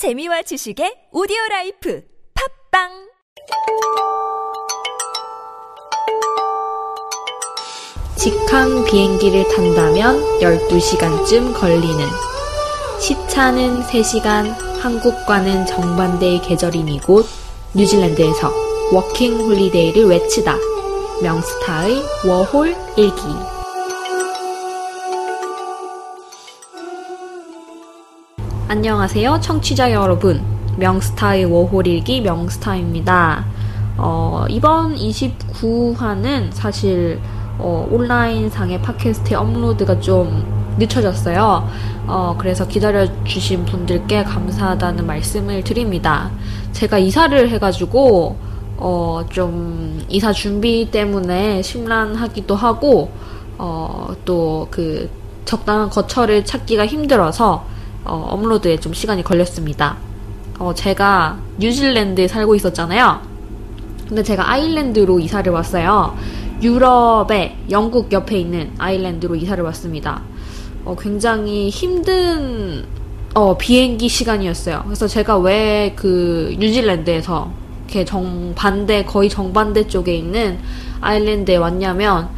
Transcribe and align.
재미와 0.00 0.40
지식의 0.40 1.12
오디오 1.12 1.36
라이프 1.50 2.02
팟빵! 2.32 2.88
직항 8.16 8.84
비행기를 8.86 9.44
탄다면 9.54 10.16
12시간쯤 10.40 11.52
걸리는. 11.52 12.06
시차는 12.98 13.82
3시간 13.82 14.54
한국과는 14.80 15.66
정반대의 15.66 16.40
계절인 16.40 16.88
이곳 16.88 17.26
뉴질랜드에서 17.74 18.50
워킹 18.94 19.38
홀리데이를 19.38 20.06
외치다. 20.06 20.56
명스타의 21.22 22.02
워홀 22.26 22.74
일기 22.96 23.20
안녕하세요 28.70 29.40
청취자 29.40 29.90
여러분 29.90 30.40
명스타의 30.76 31.44
워홀 31.46 31.88
일기 31.88 32.20
명스타입니다 32.20 33.44
어, 33.96 34.44
이번 34.48 34.94
29화는 34.94 36.52
사실 36.52 37.18
어, 37.58 37.88
온라인상의 37.90 38.80
팟캐스트의 38.80 39.34
업로드가 39.34 39.98
좀 39.98 40.44
늦춰졌어요. 40.78 41.68
어, 42.06 42.36
그래서 42.38 42.68
기다려주신 42.68 43.64
분들께 43.64 44.22
감사하다는 44.22 45.04
말씀을 45.04 45.64
드립니다. 45.64 46.30
제가 46.70 46.98
이사를 46.98 47.50
해가지고, 47.50 48.36
어, 48.76 49.26
좀, 49.30 50.00
이사 50.08 50.32
준비 50.32 50.88
때문에 50.92 51.60
심란하기도 51.60 52.54
하고, 52.54 53.10
어, 53.58 54.14
또 54.24 54.68
그, 54.70 55.10
적당한 55.44 55.90
거처를 55.90 56.44
찾기가 56.44 56.86
힘들어서, 56.86 57.64
어, 58.04 58.28
업로드에 58.30 58.78
좀 58.78 58.92
시간이 58.92 59.22
걸렸습니다. 59.22 59.96
어, 60.58 60.74
제가 60.74 61.38
뉴질랜드에 61.58 62.28
살고 62.28 62.54
있었잖아요. 62.54 63.20
근데 64.08 64.22
제가 64.22 64.50
아일랜드로 64.50 65.20
이사를 65.20 65.50
왔어요. 65.52 66.16
유럽의 66.62 67.56
영국 67.70 68.12
옆에 68.12 68.38
있는 68.38 68.70
아일랜드로 68.78 69.36
이사를 69.36 69.62
왔습니다. 69.64 70.22
어, 70.84 70.96
굉장히 70.98 71.68
힘든 71.70 72.84
어, 73.34 73.56
비행기 73.56 74.08
시간이었어요. 74.08 74.82
그래서 74.84 75.06
제가 75.06 75.38
왜 75.38 75.94
그 75.96 76.54
뉴질랜드에서 76.58 77.52
이렇게 77.86 78.04
정반대 78.04 79.04
거의 79.04 79.28
정반대 79.28 79.86
쪽에 79.86 80.14
있는 80.14 80.58
아일랜드에 81.00 81.56
왔냐면 81.56 82.28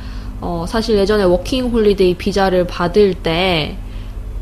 어, 0.40 0.64
사실 0.68 0.96
예전에 0.98 1.24
워킹 1.24 1.70
홀리데이 1.70 2.14
비자를 2.14 2.66
받을 2.66 3.14
때 3.14 3.76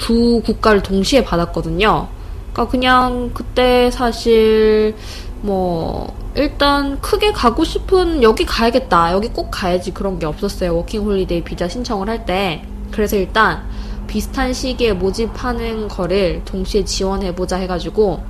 두 0.00 0.42
국가를 0.44 0.82
동시에 0.82 1.22
받았거든요. 1.22 2.08
그러니까 2.52 2.70
그냥 2.70 3.30
그때 3.32 3.90
사실 3.92 4.96
뭐 5.42 6.12
일단 6.34 7.00
크게 7.00 7.32
가고 7.32 7.62
싶은 7.64 8.22
여기 8.22 8.44
가야겠다. 8.44 9.12
여기 9.12 9.28
꼭 9.28 9.50
가야지 9.50 9.92
그런 9.92 10.18
게 10.18 10.26
없었어요. 10.26 10.74
워킹 10.76 11.02
홀리데이 11.02 11.44
비자 11.44 11.68
신청을 11.68 12.08
할 12.08 12.24
때. 12.26 12.64
그래서 12.90 13.16
일단 13.16 13.62
비슷한 14.06 14.52
시기에 14.52 14.92
모집하는 14.94 15.86
거를 15.86 16.42
동시에 16.44 16.84
지원해보자 16.84 17.56
해가지고 17.56 18.20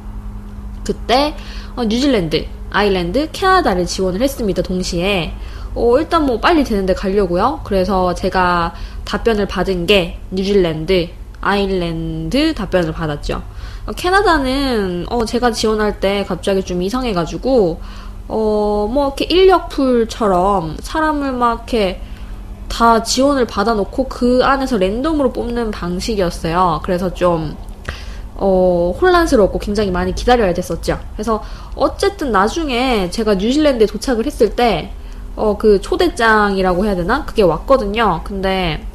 그때 0.85 1.35
어, 1.77 1.85
뉴질랜드, 1.85 2.45
아일랜드, 2.71 3.31
캐나다를 3.33 3.87
지원을 3.87 4.21
했습니다 4.21 4.61
동시에. 4.61 5.33
어, 5.75 5.99
일단 5.99 6.27
뭐 6.27 6.41
빨리 6.41 6.65
되는데 6.65 6.95
가려고요. 6.95 7.61
그래서 7.65 8.15
제가 8.15 8.75
답변을 9.05 9.47
받은 9.47 9.87
게 9.87 10.19
뉴질랜드, 10.31 11.09
아일랜드 11.41 12.55
답변을 12.55 12.93
받았죠 12.93 13.43
어, 13.87 13.93
캐나다는 13.93 15.07
어, 15.09 15.25
제가 15.25 15.53
지원할 15.53 16.01
때 16.01 16.25
갑자기 16.27 16.63
좀 16.63 16.83
이상해가지고 16.83 17.81
어, 18.29 18.89
뭐 18.91 19.07
이렇게 19.07 19.25
인력풀처럼 19.25 20.77
사람을 20.81 21.33
막 21.33 21.61
이렇게 21.61 22.01
다 22.69 23.03
지원을 23.03 23.47
받아놓고 23.47 24.05
그 24.09 24.41
안에서 24.45 24.79
랜덤으로 24.79 25.33
뽑는 25.33 25.73
방식이었어요. 25.73 26.81
그래서 26.85 27.13
좀 27.13 27.57
어, 28.37 28.95
혼란스럽고 29.01 29.59
굉장히 29.59 29.91
많이 29.91 30.15
기다려야 30.15 30.55
됐었죠. 30.55 30.99
그래서 31.15 31.43
어쨌든 31.75 32.31
나중에 32.33 33.11
제가 33.11 33.35
뉴질랜드에 33.35 33.87
도착을 33.87 34.25
했을 34.25 34.55
때 34.55 34.93
어, 35.37 35.59
그 35.59 35.81
초대장이라고 35.81 36.85
해야 36.85 36.95
되나? 36.95 37.25
그게 37.27 37.43
왔거든요. 37.43 38.21
근데 38.25 38.87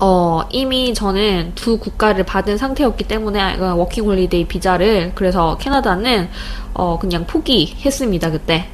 어, 0.00 0.42
이미 0.50 0.92
저는 0.94 1.52
두 1.54 1.78
국가를 1.78 2.24
받은 2.24 2.56
상태였기 2.58 3.04
때문에 3.04 3.56
워킹 3.58 4.04
홀리데이 4.04 4.46
비자를 4.46 5.12
그래서 5.14 5.56
캐나다는 5.58 6.28
어, 6.74 6.98
그냥 6.98 7.26
포기했습니다 7.26 8.30
그때. 8.30 8.68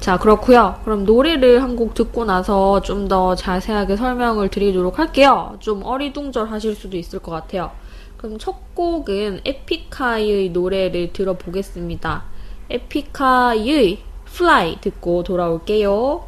자 0.00 0.18
그렇고요. 0.18 0.76
그럼 0.84 1.04
노래를 1.04 1.62
한 1.62 1.76
곡 1.76 1.94
듣고 1.94 2.24
나서 2.24 2.80
좀 2.82 3.08
더 3.08 3.34
자세하게 3.34 3.96
설명을 3.96 4.48
드리도록 4.50 4.98
할게요. 4.98 5.56
좀 5.60 5.82
어리둥절하실 5.84 6.74
수도 6.74 6.96
있을 6.96 7.18
것 7.20 7.30
같아요. 7.32 7.70
그럼 8.16 8.38
첫 8.38 8.74
곡은 8.74 9.40
에픽하이의 9.44 10.50
노래를 10.50 11.12
들어보겠습니다. 11.12 12.24
에픽하이의 12.70 13.98
Fly 14.28 14.78
듣고 14.80 15.22
돌아올게요. 15.22 16.24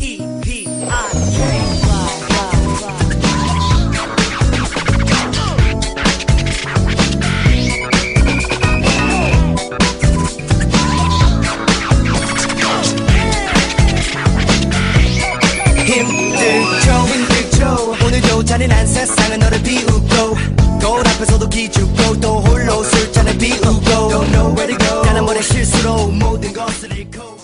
E-P-I-K 0.00 1.79
잔인한 18.44 18.86
세상은 18.86 19.38
너를 19.38 19.62
비우고 19.62 20.00
거울 20.80 21.00
앞에서도 21.00 21.48
기죽고 21.48 22.20
또 22.20 22.40
홀로 22.40 22.82
술잔을 22.82 23.38
비우고 23.38 23.80
Don't 23.84 24.30
know 24.32 24.54
where 24.56 24.66
to 24.66 24.78
go 24.78 25.02
나는 25.04 25.24
머리 25.24 25.42
실수로 25.42 26.08
모든 26.08 26.52
것을 26.52 26.96
잃고 26.96 27.38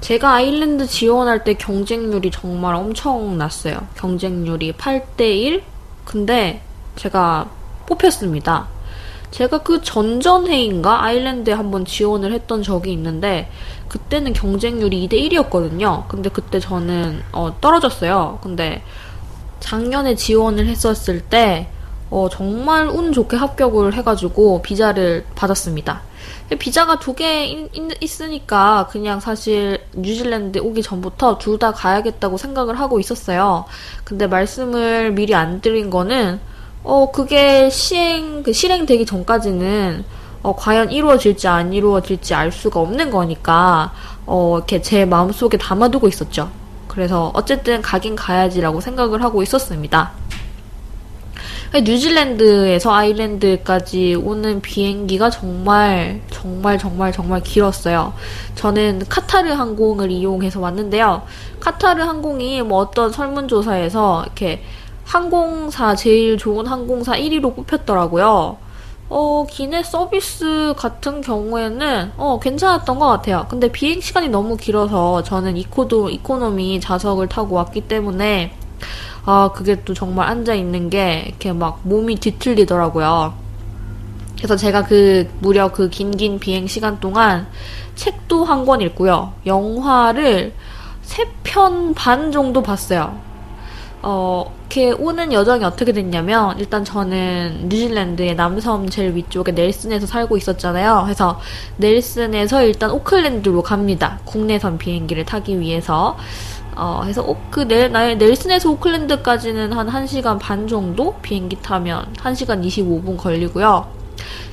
제가 0.00 0.34
아일랜드 0.34 0.86
지원할 0.86 1.44
때 1.44 1.54
경쟁률이 1.54 2.30
정말 2.30 2.74
엄청났어요. 2.74 3.76
경쟁률이 3.96 4.72
8대1? 4.72 5.60
근데 6.06 6.62
제가 6.96 7.50
뽑혔습니다. 7.86 8.68
제가 9.30 9.58
그 9.58 9.82
전전해인가 9.82 11.04
아일랜드에 11.04 11.52
한번 11.52 11.84
지원을 11.84 12.32
했던 12.32 12.62
적이 12.62 12.92
있는데 12.92 13.50
그때는 13.88 14.32
경쟁률이 14.32 15.06
2대 15.06 15.30
1이었거든요. 15.30 16.08
근데 16.08 16.30
그때 16.30 16.58
저는 16.58 17.22
어, 17.32 17.54
떨어졌어요. 17.60 18.38
근데 18.42 18.82
작년에 19.60 20.14
지원을 20.14 20.66
했었을 20.66 21.20
때 21.20 21.68
어, 22.10 22.28
정말 22.30 22.88
운 22.88 23.12
좋게 23.12 23.36
합격을 23.36 23.94
해가지고 23.94 24.62
비자를 24.62 25.24
받았습니다. 25.34 26.02
비자가 26.58 26.98
두 26.98 27.14
개 27.14 27.68
있으니까 28.00 28.86
그냥 28.90 29.20
사실 29.20 29.80
뉴질랜드 29.94 30.58
오기 30.58 30.82
전부터 30.82 31.36
둘 31.38 31.58
다 31.58 31.72
가야겠다고 31.72 32.38
생각을 32.38 32.78
하고 32.80 32.98
있었어요. 33.00 33.64
근데 34.04 34.26
말씀을 34.26 35.12
미리 35.12 35.34
안 35.34 35.60
드린 35.60 35.90
거는 35.90 36.40
어 36.84 37.10
그게 37.10 37.68
시행 37.68 38.42
그 38.42 38.52
실행되기 38.52 39.04
전까지는 39.04 40.04
어 40.42 40.54
과연 40.56 40.90
이루어질지 40.92 41.48
안 41.48 41.72
이루어질지 41.72 42.32
알 42.34 42.50
수가 42.52 42.80
없는 42.80 43.10
거니까 43.10 43.92
어 44.24 44.56
이렇게 44.58 44.80
제 44.80 45.04
마음속에 45.04 45.58
담아두고 45.58 46.08
있었죠. 46.08 46.48
그래서 46.88 47.30
어쨌든 47.34 47.82
가긴 47.82 48.16
가야지라고 48.16 48.80
생각을 48.80 49.22
하고 49.22 49.42
있었습니다. 49.42 50.12
뉴질랜드에서 51.74 52.94
아일랜드까지 52.94 54.14
오는 54.14 54.62
비행기가 54.62 55.28
정말 55.28 56.22
정말 56.30 56.78
정말 56.78 57.12
정말 57.12 57.42
길었어요. 57.42 58.14
저는 58.54 59.02
카타르 59.08 59.50
항공을 59.50 60.10
이용해서 60.10 60.60
왔는데요. 60.60 61.22
카타르 61.60 62.02
항공이 62.02 62.62
뭐 62.62 62.78
어떤 62.78 63.12
설문조사에서 63.12 64.22
이렇게 64.24 64.62
항공사 65.04 65.94
제일 65.94 66.38
좋은 66.38 66.66
항공사 66.66 67.12
1위로 67.12 67.54
뽑혔더라고요. 67.54 68.56
어, 69.10 69.46
기내 69.48 69.82
서비스 69.82 70.74
같은 70.76 71.22
경우에는, 71.22 72.12
어, 72.18 72.38
괜찮았던 72.40 72.98
것 72.98 73.06
같아요. 73.06 73.46
근데 73.48 73.72
비행 73.72 74.00
시간이 74.00 74.28
너무 74.28 74.56
길어서 74.58 75.22
저는 75.22 75.56
이코도, 75.56 76.10
이코노미 76.10 76.80
좌석을 76.80 77.28
타고 77.28 77.56
왔기 77.56 77.82
때문에, 77.82 78.52
아, 79.24 79.50
그게 79.54 79.82
또 79.84 79.94
정말 79.94 80.28
앉아있는 80.28 80.90
게, 80.90 81.24
이렇게 81.28 81.52
막 81.52 81.80
몸이 81.84 82.16
뒤틀리더라고요. 82.16 83.34
그래서 84.36 84.56
제가 84.56 84.84
그, 84.84 85.28
무려 85.40 85.72
그 85.72 85.88
긴긴 85.88 86.38
비행 86.38 86.66
시간 86.66 87.00
동안 87.00 87.48
책도 87.96 88.44
한 88.44 88.64
권 88.66 88.80
읽고요. 88.82 89.32
영화를 89.46 90.54
세 91.02 91.26
편 91.42 91.94
반 91.94 92.30
정도 92.30 92.62
봤어요. 92.62 93.18
어, 94.02 94.54
이렇게 94.68 94.92
오는 94.92 95.32
여정이 95.32 95.64
어떻게 95.64 95.92
됐냐면 95.92 96.58
일단 96.58 96.84
저는 96.84 97.68
뉴질랜드의 97.70 98.34
남섬 98.34 98.90
제일 98.90 99.14
위쪽에 99.14 99.52
넬슨에서 99.52 100.06
살고 100.06 100.36
있었잖아요. 100.36 101.04
그래서 101.04 101.40
넬슨에서 101.78 102.62
일단 102.64 102.90
오클랜드로 102.90 103.62
갑니다. 103.62 104.20
국내선 104.26 104.76
비행기를 104.76 105.24
타기 105.24 105.58
위해서. 105.58 106.18
어, 106.76 107.00
그래서 107.02 107.22
오, 107.22 107.38
그 107.50 107.60
넬, 107.60 108.18
넬슨에서 108.18 108.70
오클랜드까지는 108.70 109.72
한 109.72 109.88
1시간 109.88 110.38
반 110.38 110.68
정도 110.68 111.14
비행기 111.22 111.62
타면 111.62 112.12
1시간 112.18 112.62
25분 112.62 113.16
걸리고요. 113.16 113.86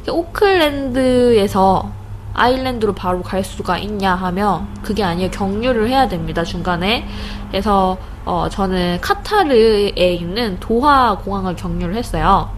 오클랜드에서 0.10 1.92
아일랜드로 2.36 2.94
바로 2.94 3.22
갈 3.22 3.44
수가 3.44 3.78
있냐 3.80 4.14
하면 4.14 4.68
그게 4.84 5.04
아니에요. 5.04 5.32
경유를 5.32 5.90
해야 5.90 6.08
됩니다. 6.08 6.44
중간에. 6.44 7.08
그래서 7.50 7.98
어, 8.26 8.48
저는 8.50 9.00
카타르에 9.02 10.14
있는 10.14 10.60
도하 10.60 11.18
공항을 11.18 11.56
경유를 11.56 11.96
했어요. 11.96 12.50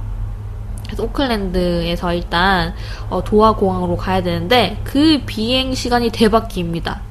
그래서 0.86 1.04
오클랜드에서 1.04 2.14
일단 2.14 2.74
어, 3.10 3.24
도하 3.24 3.54
공항으로 3.54 3.98
가야 3.98 4.24
되는데 4.24 4.80
그 4.84 5.22
비행 5.26 5.74
시간이 5.74 6.10
대박기입니다. 6.10 7.02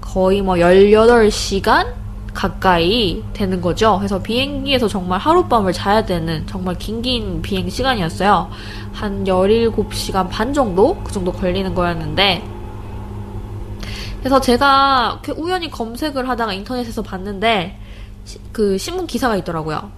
거의 0.00 0.42
뭐 0.42 0.56
18시간 0.56 2.03
가까이 2.34 3.22
되는 3.32 3.60
거죠. 3.60 3.96
그래서 3.98 4.20
비행기에서 4.20 4.88
정말 4.88 5.18
하룻밤을 5.20 5.72
자야 5.72 6.04
되는 6.04 6.46
정말 6.46 6.74
긴긴 6.76 7.40
비행 7.40 7.70
시간이었어요. 7.70 8.50
한 8.92 9.24
17시간 9.24 10.28
반 10.28 10.52
정도? 10.52 10.96
그 11.04 11.12
정도 11.12 11.32
걸리는 11.32 11.74
거였는데, 11.74 12.44
그래서 14.18 14.40
제가 14.40 15.22
우연히 15.36 15.70
검색을 15.70 16.28
하다가 16.28 16.52
인터넷에서 16.52 17.02
봤는데, 17.02 17.78
그 18.52 18.76
신문 18.78 19.06
기사가 19.06 19.36
있더라고요. 19.36 19.90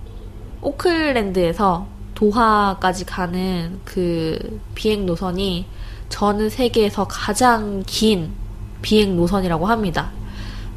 오클랜드에서 0.61 1.87
도하까지 2.15 3.07
가는 3.07 3.79
그 3.85 4.61
비행 4.75 5.07
노선이 5.07 5.67
전 6.09 6.49
세계에서 6.49 7.07
가장 7.07 7.83
긴 7.87 8.33
비행 8.83 9.17
노선이라고 9.17 9.67
합니다. 9.67 10.11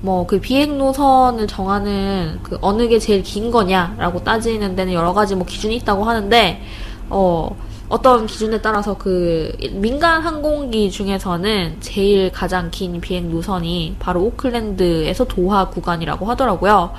뭐 0.01 0.25
그 0.27 0.39
비행 0.39 0.77
노선을 0.77 1.47
정하는 1.47 2.39
그 2.43 2.57
어느 2.61 2.87
게 2.87 2.99
제일 2.99 3.23
긴 3.23 3.51
거냐라고 3.51 4.23
따지는 4.23 4.75
데는 4.75 4.93
여러 4.93 5.13
가지 5.13 5.35
뭐 5.35 5.45
기준이 5.45 5.75
있다고 5.77 6.03
하는데 6.03 6.61
어 7.09 7.49
어떤 7.89 8.27
기준에 8.27 8.61
따라서 8.61 8.95
그 8.97 9.51
민간 9.71 10.21
항공기 10.21 10.91
중에서는 10.91 11.77
제일 11.79 12.31
가장 12.31 12.69
긴 12.69 13.01
비행 13.01 13.31
노선이 13.31 13.95
바로 13.97 14.21
오클랜드에서 14.25 15.25
도하 15.25 15.69
구간이라고 15.69 16.27
하더라고요. 16.27 16.91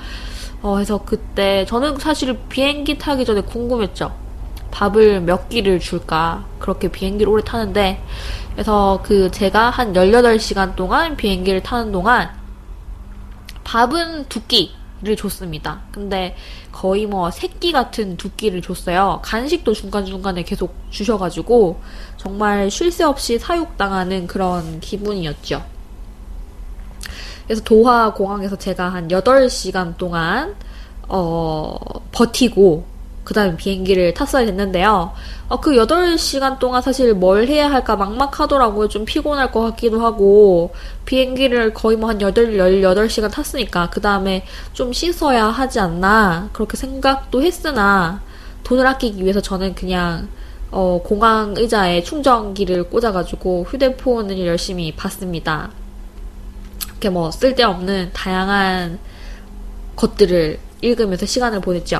어, 0.61 0.73
그래서 0.73 0.99
그때 1.03 1.65
저는 1.65 1.97
사실 1.97 2.37
비행기 2.49 2.97
타기 2.97 3.23
전에 3.23 3.41
궁금했죠. 3.41 4.11
밥을 4.71 5.21
몇 5.21 5.47
끼를 5.49 5.79
줄까? 5.79 6.43
그렇게 6.59 6.89
비행기를 6.89 7.31
오래 7.31 7.43
타는데, 7.43 8.01
그래서 8.53 8.99
그 9.01 9.31
제가 9.31 9.69
한 9.69 9.93
18시간 9.93 10.75
동안 10.75 11.15
비행기를 11.15 11.63
타는 11.63 11.91
동안 11.91 12.40
밥은 13.71 14.25
두 14.27 14.41
끼를 14.47 15.15
줬습니다. 15.15 15.79
근데 15.93 16.35
거의 16.73 17.05
뭐 17.05 17.31
새끼 17.31 17.71
같은 17.71 18.17
두 18.17 18.29
끼를 18.31 18.61
줬어요. 18.61 19.21
간식도 19.23 19.73
중간중간에 19.73 20.43
계속 20.43 20.75
주셔가지고 20.89 21.79
정말 22.17 22.69
쉴 22.69 22.91
새 22.91 23.05
없이 23.05 23.39
사육당하는 23.39 24.27
그런 24.27 24.81
기분이었죠. 24.81 25.63
그래서 27.45 27.63
도하 27.63 28.13
공항에서 28.13 28.57
제가 28.57 28.89
한 28.89 29.07
8시간 29.07 29.95
동안 29.95 30.53
어, 31.07 31.77
버티고 32.11 32.83
그 33.23 33.33
다음에 33.33 33.55
비행기를 33.55 34.13
탔어야 34.13 34.45
됐는데요. 34.45 35.13
어, 35.47 35.59
그 35.59 35.71
8시간 35.71 36.59
동안 36.59 36.81
사실 36.81 37.13
뭘 37.13 37.47
해야 37.47 37.69
할까 37.69 37.95
막막하더라고요. 37.95 38.87
좀 38.87 39.05
피곤할 39.05 39.51
것 39.51 39.61
같기도 39.61 40.01
하고, 40.01 40.73
비행기를 41.05 41.73
거의 41.73 41.97
뭐 41.97 42.09
한 42.09 42.19
8, 42.19 42.33
18시간 42.33 43.31
탔으니까, 43.31 43.89
그 43.89 44.01
다음에 44.01 44.45
좀 44.73 44.91
씻어야 44.93 45.45
하지 45.47 45.79
않나, 45.79 46.49
그렇게 46.53 46.77
생각도 46.77 47.43
했으나, 47.43 48.21
돈을 48.63 48.85
아끼기 48.87 49.21
위해서 49.23 49.41
저는 49.41 49.75
그냥, 49.75 50.27
어, 50.71 51.01
공항 51.03 51.53
의자에 51.57 52.01
충전기를 52.03 52.85
꽂아가지고 52.85 53.65
휴대폰을 53.69 54.45
열심히 54.47 54.95
봤습니다. 54.95 55.69
이렇게 56.87 57.09
뭐 57.09 57.29
쓸데없는 57.31 58.11
다양한 58.13 58.99
것들을 59.95 60.59
읽으면서 60.81 61.25
시간을 61.25 61.59
보냈죠. 61.61 61.99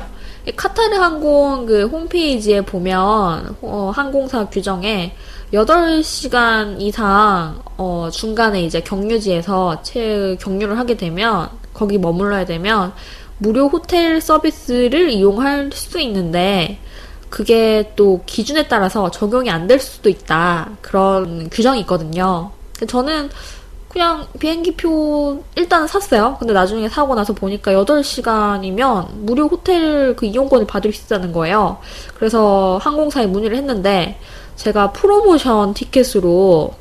카타르 0.56 0.96
항공 0.96 1.66
그 1.66 1.86
홈페이지에 1.86 2.62
보면 2.62 3.56
어, 3.62 3.92
항공사 3.94 4.48
규정에 4.48 5.14
8시간 5.52 6.80
이상 6.80 7.62
어, 7.76 8.08
중간에 8.12 8.62
이제 8.62 8.80
경유지에서 8.80 9.82
채 9.82 10.36
경유를 10.40 10.78
하게 10.78 10.96
되면 10.96 11.48
거기 11.72 11.98
머물러야 11.98 12.44
되면 12.46 12.92
무료 13.38 13.68
호텔 13.68 14.20
서비스를 14.20 15.10
이용할 15.10 15.70
수 15.72 16.00
있는데 16.00 16.78
그게 17.30 17.92
또 17.96 18.22
기준에 18.26 18.68
따라서 18.68 19.10
적용이 19.10 19.50
안 19.50 19.66
될 19.66 19.78
수도 19.78 20.08
있다. 20.08 20.70
그런 20.80 21.48
규정이 21.50 21.80
있거든요. 21.80 22.50
저는 22.86 23.30
그냥 23.92 24.26
비행기표 24.38 25.44
일단 25.54 25.86
샀어요. 25.86 26.36
근데 26.38 26.54
나중에 26.54 26.88
사고 26.88 27.14
나서 27.14 27.34
보니까 27.34 27.72
8시간이면 27.72 29.16
무료 29.16 29.46
호텔 29.48 30.16
그 30.16 30.24
이용권을 30.24 30.66
받을 30.66 30.94
수 30.94 31.04
있다는 31.04 31.30
거예요. 31.32 31.76
그래서 32.14 32.78
항공사에 32.80 33.26
문의를 33.26 33.54
했는데 33.58 34.18
제가 34.56 34.92
프로모션 34.92 35.74
티켓으로 35.74 36.72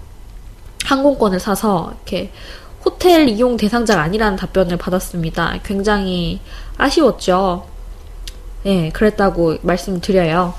항공권을 0.85 1.41
사서 1.41 1.91
이렇게 1.93 2.31
호텔 2.85 3.27
이용 3.27 3.57
대상자가 3.57 4.01
아니라는 4.03 4.37
답변을 4.37 4.77
받았습니다. 4.77 5.59
굉장히 5.65 6.39
아쉬웠죠. 6.77 7.67
네, 8.63 8.89
그랬다고 8.91 9.57
말씀드려요. 9.63 10.53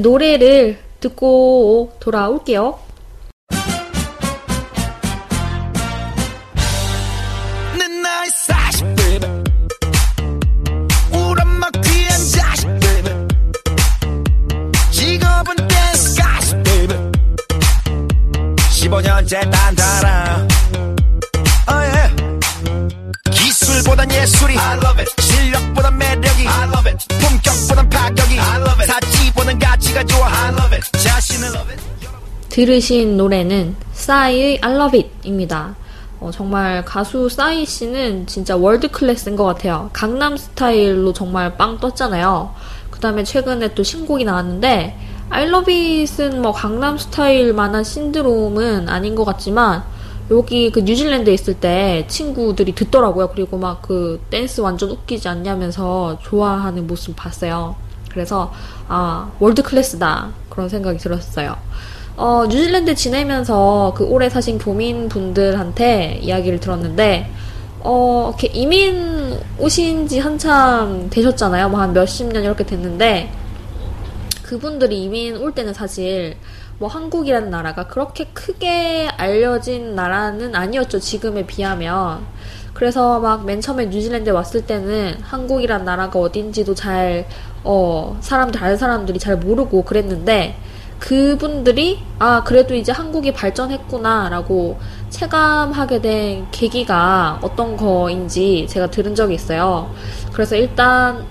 노래를 0.00 0.80
듣고 1.00 1.92
돌아올게요. 1.98 2.87
15년째 19.28 19.50
단단하. 19.50 20.48
Oh 21.68 21.84
yeah. 21.84 22.16
기술보단 23.30 24.10
예술이, 24.10 24.58
I 24.58 24.78
love 24.78 24.98
it. 24.98 25.22
실력보단 25.22 25.98
매력이, 25.98 26.48
I 26.48 26.68
love 26.68 26.90
it. 26.90 27.06
품격보단 27.08 27.90
파격이, 27.90 28.40
I 28.40 28.60
love 28.60 28.82
it. 28.82 28.86
사치보단 28.86 29.58
가치가 29.58 30.02
좋아, 30.04 30.26
I 30.26 30.52
love 30.52 30.74
it. 30.74 30.90
자신을 30.92 31.48
love 31.48 31.70
it. 31.70 31.82
들으신 32.48 33.16
노래는 33.16 33.76
싸이의 33.92 34.60
I 34.62 34.74
love 34.74 34.98
it입니다. 34.98 35.76
어, 36.20 36.30
정말 36.32 36.84
가수 36.84 37.28
싸이 37.28 37.64
씨는 37.66 38.26
진짜 38.26 38.56
월드 38.56 38.88
클래스인 38.90 39.36
것 39.36 39.44
같아요. 39.44 39.90
강남 39.92 40.36
스타일로 40.36 41.12
정말 41.12 41.56
빵 41.56 41.78
떴잖아요. 41.78 42.54
그 42.90 42.98
다음에 42.98 43.22
최근에 43.22 43.74
또 43.74 43.82
신곡이 43.82 44.24
나왔는데, 44.24 45.07
I 45.30 45.41
love 45.41 45.86
it은 45.86 46.42
뭐 46.42 46.52
강남 46.52 46.96
스타일만한 46.98 47.84
신드롬은 47.84 48.88
아닌 48.88 49.14
것 49.14 49.24
같지만, 49.24 49.82
여기 50.30 50.70
그 50.70 50.80
뉴질랜드에 50.80 51.32
있을 51.32 51.54
때 51.54 52.04
친구들이 52.08 52.74
듣더라고요. 52.74 53.28
그리고 53.28 53.56
막 53.56 53.80
그 53.82 54.20
댄스 54.30 54.60
완전 54.60 54.90
웃기지 54.90 55.28
않냐면서 55.28 56.18
좋아하는 56.22 56.86
모습 56.86 57.16
봤어요. 57.16 57.76
그래서, 58.10 58.52
아, 58.88 59.30
월드 59.40 59.62
클래스다. 59.62 60.30
그런 60.50 60.68
생각이 60.68 60.98
들었어요. 60.98 61.56
어, 62.16 62.44
뉴질랜드 62.46 62.94
지내면서 62.94 63.92
그 63.96 64.04
오래 64.04 64.28
사신 64.28 64.58
교민 64.58 65.08
분들한테 65.08 66.18
이야기를 66.22 66.58
들었는데, 66.60 67.30
어, 67.80 68.28
이렇게 68.30 68.48
이민 68.48 69.38
오신 69.58 70.08
지 70.08 70.18
한참 70.18 71.08
되셨잖아요. 71.10 71.68
뭐 71.68 71.80
한 71.80 71.92
몇십 71.92 72.26
년 72.32 72.42
이렇게 72.42 72.66
됐는데, 72.66 73.30
그분들이 74.48 75.02
이민 75.04 75.36
올 75.36 75.52
때는 75.52 75.74
사실, 75.74 76.34
뭐 76.78 76.88
한국이라는 76.88 77.50
나라가 77.50 77.86
그렇게 77.86 78.24
크게 78.32 79.08
알려진 79.18 79.94
나라는 79.94 80.54
아니었죠. 80.54 81.00
지금에 81.00 81.44
비하면. 81.46 82.20
그래서 82.72 83.20
막 83.20 83.44
맨 83.44 83.60
처음에 83.60 83.86
뉴질랜드에 83.86 84.32
왔을 84.32 84.64
때는 84.64 85.18
한국이란 85.20 85.84
나라가 85.84 86.18
어딘지도 86.18 86.74
잘, 86.74 87.26
어, 87.62 88.16
사람들, 88.20 88.58
다른 88.58 88.76
사람들이 88.78 89.18
잘 89.18 89.36
모르고 89.36 89.82
그랬는데, 89.84 90.56
그분들이 90.98 92.00
아 92.18 92.42
그래도 92.42 92.74
이제 92.74 92.90
한국이 92.90 93.32
발전했구나 93.32 94.30
라고 94.30 94.78
체감하게 95.10 96.00
된 96.00 96.46
계기가 96.50 97.38
어떤 97.42 97.76
거인지 97.76 98.66
제가 98.68 98.90
들은 98.90 99.14
적이 99.14 99.34
있어요. 99.34 99.90
그래서 100.32 100.56
일단 100.56 101.24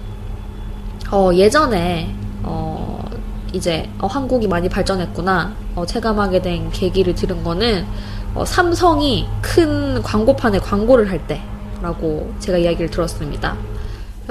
어, 1.11 1.31
예전에 1.33 2.15
어, 2.43 2.76
이제 3.53 3.89
어, 3.99 4.07
한국이 4.07 4.47
많이 4.47 4.69
발전했구나 4.69 5.53
어, 5.75 5.85
체감하게 5.85 6.41
된 6.41 6.69
계기를 6.71 7.15
들은 7.15 7.43
거는 7.43 7.85
어, 8.35 8.45
삼성이 8.45 9.27
큰 9.41 10.01
광고판에 10.03 10.59
광고를 10.59 11.09
할 11.09 11.21
때라고 11.27 12.31
제가 12.39 12.57
이야기를 12.57 12.89
들었습니다. 12.89 13.55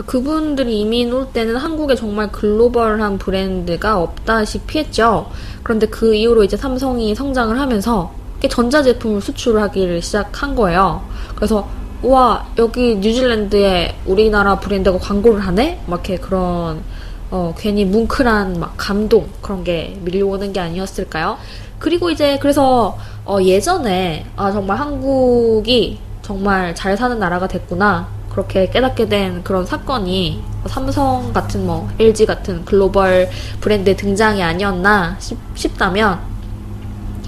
그분들이 0.05 0.81
이민 0.81 1.13
올 1.13 1.29
때는 1.33 1.57
한국에 1.57 1.95
정말 1.95 2.31
글로벌한 2.31 3.17
브랜드가 3.17 3.99
없다시피 4.01 4.79
했죠. 4.81 5.31
그런데 5.63 5.87
그 5.87 6.15
이후로 6.15 6.45
이제 6.45 6.57
삼성이 6.57 7.15
성장을 7.15 7.59
하면서 7.59 8.13
전자제품을 8.49 9.21
수출하기를 9.23 10.03
시작한 10.03 10.55
거예요. 10.55 11.03
그래서 11.35 11.69
와 12.03 12.47
여기 12.59 12.97
뉴질랜드에 12.97 13.97
우리나라 14.07 14.61
브랜드가 14.61 14.99
광고를 14.99 15.41
하네? 15.41 15.83
막 15.87 16.09
이렇게 16.09 16.23
그런 16.23 16.83
어, 17.31 17.55
괜히 17.59 17.85
뭉클한 17.85 18.61
막 18.61 18.75
감동 18.77 19.29
그런 19.41 19.65
게 19.65 19.99
밀려오는 20.03 20.53
게 20.53 20.61
아니었을까요? 20.61 21.39
그리고 21.79 22.11
이제 22.11 22.39
그래서 22.41 22.97
어, 23.25 23.39
예전에 23.43 24.27
아 24.37 24.51
정말 24.53 24.79
한국이 24.79 25.99
정말 26.23 26.75
잘 26.75 26.97
사는 26.97 27.19
나라가 27.19 27.47
됐구나 27.47 28.09
그렇게 28.31 28.69
깨닫게 28.69 29.09
된 29.09 29.43
그런 29.43 29.65
사건이 29.65 30.43
삼성 30.67 31.33
같은 31.33 31.67
뭐 31.67 31.89
LG 31.99 32.27
같은 32.27 32.65
글로벌 32.65 33.29
브랜드의 33.61 33.97
등장이 33.97 34.43
아니었나 34.43 35.17
싶, 35.55 35.79
다면 35.79 36.21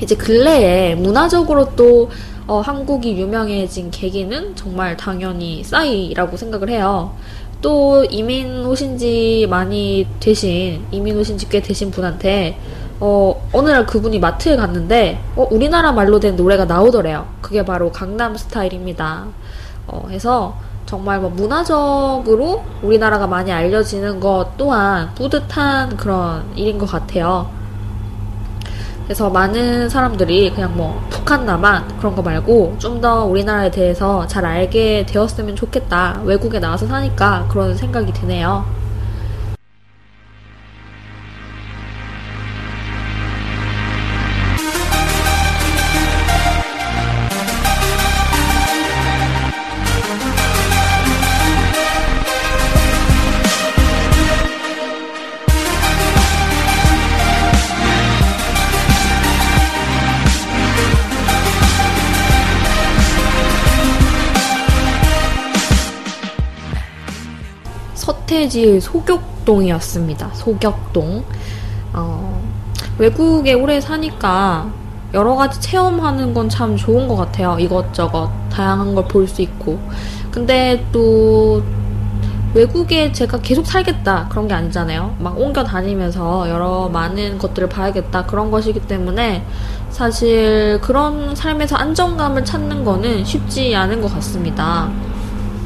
이제 0.03 0.15
근래에 0.15 0.95
문화적으로 0.95 1.75
또 1.77 2.11
어, 2.47 2.61
한국이 2.61 3.19
유명해진 3.19 3.91
계기는 3.91 4.57
정말 4.57 4.97
당연히 4.97 5.63
싸이라고 5.65 6.37
생각을 6.37 6.71
해요. 6.71 7.15
또 7.61 8.05
이민 8.05 8.65
오신 8.67 8.99
지 8.99 9.47
많이 9.51 10.07
되신, 10.21 10.87
이민 10.91 11.19
오신 11.19 11.39
지 11.39 11.49
꽤 11.49 11.61
되신 11.61 11.91
분한테, 11.91 12.59
어, 13.01 13.49
어느 13.53 13.69
날 13.71 13.87
그분이 13.87 14.19
마트에 14.21 14.57
갔는데, 14.57 15.21
어, 15.37 15.47
우리나라 15.51 15.93
말로 15.93 16.21
된 16.21 16.37
노래가 16.37 16.65
나오더래요. 16.67 17.27
그게 17.41 17.65
바로 17.65 17.91
강남 17.91 18.37
스타일입니다. 18.37 19.27
어, 19.87 20.07
해서 20.11 20.57
정말 20.87 21.21
뭐 21.21 21.31
문화적으로 21.31 22.65
우리나라가 22.83 23.27
많이 23.27 23.53
알려지는 23.53 24.21
것 24.21 24.51
또한 24.57 25.11
뿌듯한 25.15 25.97
그런 25.97 26.45
일인 26.57 26.79
것 26.79 26.87
같아요. 26.87 27.51
그래서 29.09 29.31
많은 29.31 29.89
사람들이 29.89 30.51
그냥 30.53 30.77
뭐 30.77 31.03
북한나만 31.09 31.97
그런 31.97 32.15
거 32.15 32.21
말고 32.21 32.77
좀 32.79 32.99
더 33.01 33.25
우리나라에 33.25 33.71
대해서 33.71 34.27
잘 34.27 34.45
알게 34.45 35.07
되었으면 35.09 35.55
좋겠다. 35.57 36.21
외국에 36.25 36.59
나와서 36.59 36.87
사니까 36.87 37.47
그런 37.49 37.77
생각이 37.77 38.13
드네요. 38.13 38.65
서태지의 68.49 68.81
소격동이었습니다. 68.81 70.31
소격동. 70.35 71.25
어, 71.93 72.43
외국에 72.99 73.53
오래 73.55 73.81
사니까 73.81 74.71
여러 75.15 75.35
가지 75.37 75.61
체험하는 75.61 76.35
건 76.35 76.49
참 76.49 76.77
좋은 76.77 77.07
것 77.09 77.17
같아요. 77.17 77.57
이것저것 77.61 78.31
다양한 78.51 78.95
걸 78.95 79.07
볼 79.07 79.29
수 79.29 79.43
있고. 79.43 79.79
근데 80.31 80.85
또 80.93 81.63
외국에 82.55 83.13
제가 83.13 83.39
계속 83.41 83.67
살겠다 83.67 84.27
그런 84.31 84.49
게 84.49 84.55
아니잖아요. 84.55 85.17
막 85.19 85.39
옮겨 85.39 85.63
다니면서 85.63 86.49
여러 86.49 86.89
많은 86.89 87.39
것들을 87.39 87.69
봐야겠다 87.69 88.25
그런 88.27 88.51
것이기 88.51 88.81
때문에 88.81 89.45
사실 89.91 90.81
그런 90.83 91.35
삶에서 91.37 91.77
안정감을 91.77 92.45
찾는 92.45 92.85
거는 92.85 93.25
쉽지 93.25 93.77
않은 93.77 94.01
것 94.01 94.13
같습니다. 94.15 94.91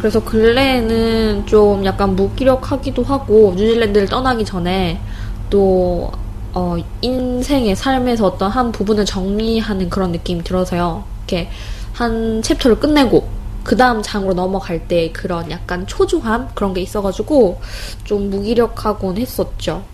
그래서 0.02 0.18
근래에는 0.24 1.46
좀 1.46 1.84
약간 1.84 2.16
무기력하기도 2.16 3.04
하고 3.04 3.54
뉴질랜드를 3.56 4.08
떠나기 4.08 4.44
전에 4.44 5.00
또 5.48 6.10
어, 6.52 6.76
인생의 7.02 7.76
삶에서 7.76 8.26
어떤 8.26 8.50
한 8.50 8.72
부분을 8.72 9.04
정리하는 9.04 9.88
그런 9.88 10.10
느낌이 10.10 10.42
들어서요. 10.42 11.04
이렇게 11.18 11.48
한 11.92 12.42
챕터를 12.42 12.80
끝내고 12.80 13.28
그 13.62 13.76
다음 13.76 14.02
장으로 14.02 14.34
넘어갈 14.34 14.88
때 14.88 15.12
그런 15.12 15.48
약간 15.52 15.86
초조함 15.86 16.48
그런 16.56 16.74
게 16.74 16.80
있어가지고 16.80 17.60
좀 18.02 18.28
무기력하곤 18.28 19.18
했었죠. 19.18 19.84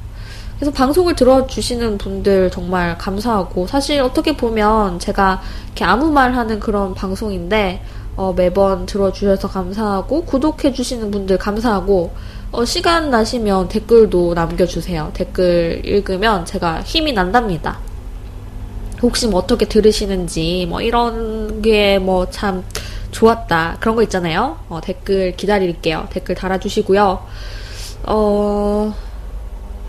그래서 0.56 0.72
방송을 0.72 1.16
들어주시는 1.16 1.98
분들 1.98 2.50
정말 2.50 2.96
감사하고 2.96 3.66
사실 3.66 4.00
어떻게 4.00 4.34
보면 4.34 5.00
제가 5.00 5.42
이렇게 5.66 5.84
아무 5.84 6.10
말 6.10 6.34
하는 6.34 6.58
그런 6.58 6.94
방송인데 6.94 7.82
어, 8.18 8.32
매번 8.36 8.84
들어주셔서 8.84 9.46
감사하고 9.48 10.24
구독해주시는 10.24 11.12
분들 11.12 11.38
감사하고 11.38 12.10
어, 12.50 12.64
시간 12.64 13.10
나시면 13.10 13.68
댓글도 13.68 14.34
남겨주세요. 14.34 15.12
댓글 15.14 15.80
읽으면 15.84 16.44
제가 16.44 16.82
힘이 16.82 17.12
난답니다. 17.12 17.78
혹시 19.02 19.28
뭐 19.28 19.38
어떻게 19.40 19.66
들으시는지 19.66 20.66
뭐 20.68 20.80
이런 20.80 21.62
게 21.62 21.98
뭐 22.00 22.26
참 22.30 22.64
좋았다 23.12 23.76
그런 23.78 23.94
거 23.94 24.02
있잖아요. 24.02 24.58
어, 24.68 24.80
댓글 24.82 25.36
기다릴게요. 25.36 26.08
댓글 26.10 26.34
달아주시고요. 26.34 27.20
어 28.06 28.94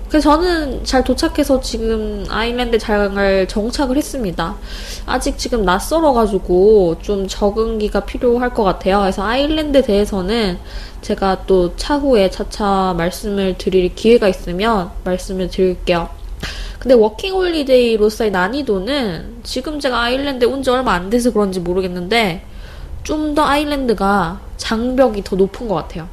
그래서 0.10 0.32
저는 0.32 0.84
잘 0.84 1.04
도착해서 1.04 1.62
지금 1.62 2.26
아일랜드 2.30 2.80
장을 2.80 3.48
정착을 3.48 3.96
했습니다. 3.96 4.56
아직 5.06 5.38
지금 5.38 5.64
낯설어가지고 5.64 6.98
좀 7.02 7.28
적응기가 7.28 8.06
필요할 8.06 8.54
것 8.54 8.64
같아요. 8.64 9.02
그래서 9.02 9.24
아일랜드 9.24 9.84
대해서는 9.84 10.58
제가 11.02 11.44
또 11.46 11.76
차후에 11.76 12.32
차차 12.32 12.96
말씀을 12.98 13.58
드릴 13.60 13.94
기회가 13.94 14.28
있으면 14.28 14.90
말씀을 15.04 15.50
드릴게요. 15.50 16.10
근데 16.80 16.96
워킹 16.96 17.34
홀리데이로서의 17.34 18.32
난이도는 18.32 19.42
지금 19.44 19.80
제가 19.80 20.02
아일랜드에 20.02 20.48
온 20.48 20.64
지 20.64 20.70
얼마 20.72 20.94
안 20.94 21.10
돼서 21.10 21.32
그런지 21.32 21.60
모르겠는데 21.60 22.44
좀 23.04 23.36
더 23.36 23.44
아일랜드가 23.44 24.40
장벽이 24.58 25.24
더 25.24 25.36
높은 25.36 25.68
것 25.68 25.76
같아요. 25.76 26.08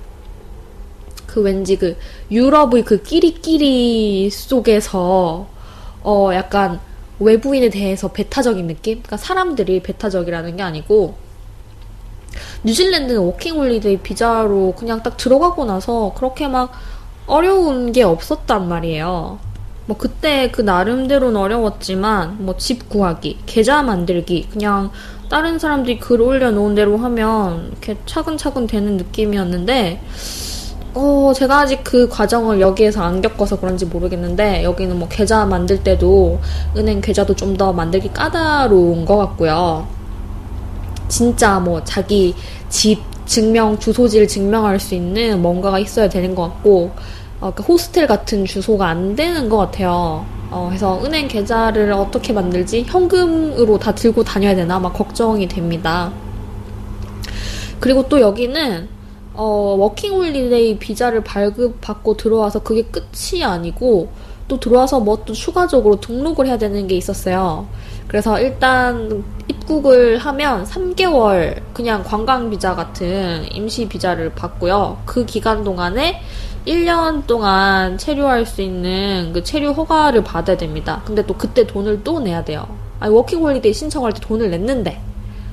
그 1.37 1.43
왠지 1.43 1.77
그 1.77 1.99
유럽의 2.31 2.83
그 2.87 3.03
끼리끼리 3.03 4.31
속에서 4.31 5.47
어 6.03 6.31
약간 6.33 6.81
외부인에 7.19 7.69
대해서 7.69 8.09
배타적인 8.09 8.67
느낌? 8.67 9.03
그러니까 9.03 9.19
사람들이 9.19 9.83
배타적이라는 9.83 10.57
게 10.57 10.63
아니고 10.63 11.15
뉴질랜드는 12.65 13.21
워킹홀리데이 13.21 13.99
비자로 13.99 14.73
그냥 14.79 15.03
딱 15.03 15.19
들어가고 15.19 15.67
나서 15.67 16.15
그렇게 16.17 16.49
막 16.49 16.73
어려운 17.27 17.93
게 17.93 18.03
없었단 18.03 18.67
말이에요. 18.67 19.39
뭐 19.85 19.97
그때 19.99 20.51
그 20.51 20.63
나름대로는 20.63 21.39
어려웠지만 21.39 22.45
뭐 22.47 22.57
집 22.57 22.89
구하기, 22.89 23.41
계좌 23.45 23.83
만들기, 23.83 24.49
그냥 24.51 24.91
다른 25.29 25.59
사람들이 25.59 25.99
글 25.99 26.21
올려놓은 26.21 26.75
대로 26.75 26.97
하면 26.97 27.69
이렇게 27.73 27.97
차근차근 28.07 28.67
되는 28.67 28.97
느낌이었는데 28.97 30.01
어, 30.99 31.31
제가 31.35 31.61
아직 31.61 31.85
그 31.85 32.09
과정을 32.09 32.59
여기에서 32.59 33.03
안 33.03 33.21
겪어서 33.21 33.61
그런지 33.61 33.85
모르겠는데, 33.85 34.65
여기는 34.65 34.99
뭐 34.99 35.07
계좌 35.09 35.45
만들 35.45 35.83
때도 35.85 36.41
은행 36.77 37.03
계좌도 37.03 37.35
좀 37.37 37.57
더 37.57 37.73
만들기 37.73 38.13
까다로운 38.13 39.05
것 39.05 39.17
같고요. 39.17 39.87
진짜 41.09 41.59
뭐 41.61 41.83
자기 41.85 42.35
집 42.71 43.03
증명, 43.27 43.79
주소지를 43.79 44.27
증명할 44.29 44.81
수 44.81 44.95
있는 44.95 45.43
뭔가가 45.43 45.79
있어야 45.79 46.09
되는 46.09 46.35
것 46.35 46.43
같고, 46.45 46.91
어, 47.41 47.53
그 47.55 47.63
호스텔 47.63 48.07
같은 48.07 48.47
주소가 48.47 48.89
안 48.89 49.15
되는 49.15 49.49
것 49.51 49.59
같아요. 49.59 50.25
어, 50.51 50.67
그래서 50.69 50.99
은행 51.05 51.29
계좌를 51.29 51.93
어떻게 51.93 52.33
만들지? 52.33 52.85
현금으로 52.87 53.79
다 53.79 53.95
들고 53.95 54.25
다녀야 54.25 54.55
되나? 54.55 54.79
막 54.79 54.95
걱정이 54.95 55.47
됩니다. 55.49 56.11
그리고 57.81 58.09
또 58.09 58.19
여기는 58.21 58.89
어, 59.37 59.77
워킹 59.79 60.13
홀리데이 60.13 60.79
비자를 60.79 61.23
발급받고 61.23 62.17
들어와서 62.17 62.63
그게 62.63 62.83
끝이 62.83 63.45
아니고 63.45 64.09
또 64.49 64.61
들어와서 64.61 65.01
뭐 65.01 65.17
또 65.27 65.33
추가적으로 65.33 66.01
등록을 66.01 66.47
해야 66.47 66.57
되는 66.57 66.87
게 66.87 66.97
있었어요. 66.97 67.67
그래서 68.07 68.41
일단 68.41 69.25
입국을 69.49 70.19
하면 70.19 70.65
3개월 70.65 71.61
그냥 71.75 72.05
관광 72.05 72.49
비자 72.51 72.75
같은 72.75 73.45
임시 73.53 73.89
비자를 73.89 74.31
받고요. 74.33 74.99
그 75.05 75.27
기간 75.27 75.65
동안에 75.65 76.21
1년 76.67 77.27
동안 77.27 77.99
체류할 77.99 78.47
수 78.47 78.63
있는 78.63 79.33
그 79.33 79.43
체류 79.43 79.71
허가를 79.71 80.23
받아야 80.25 80.57
됩니다. 80.57 81.03
근데 81.05 81.25
또 81.27 81.35
그때 81.35 81.67
돈을 81.67 82.03
또 82.05 82.21
내야 82.21 82.45
돼요. 82.45 82.67
아니, 83.01 83.13
워킹 83.13 83.41
홀리데이 83.41 83.73
신청할 83.73 84.13
때 84.13 84.21
돈을 84.21 84.51
냈는데 84.51 85.01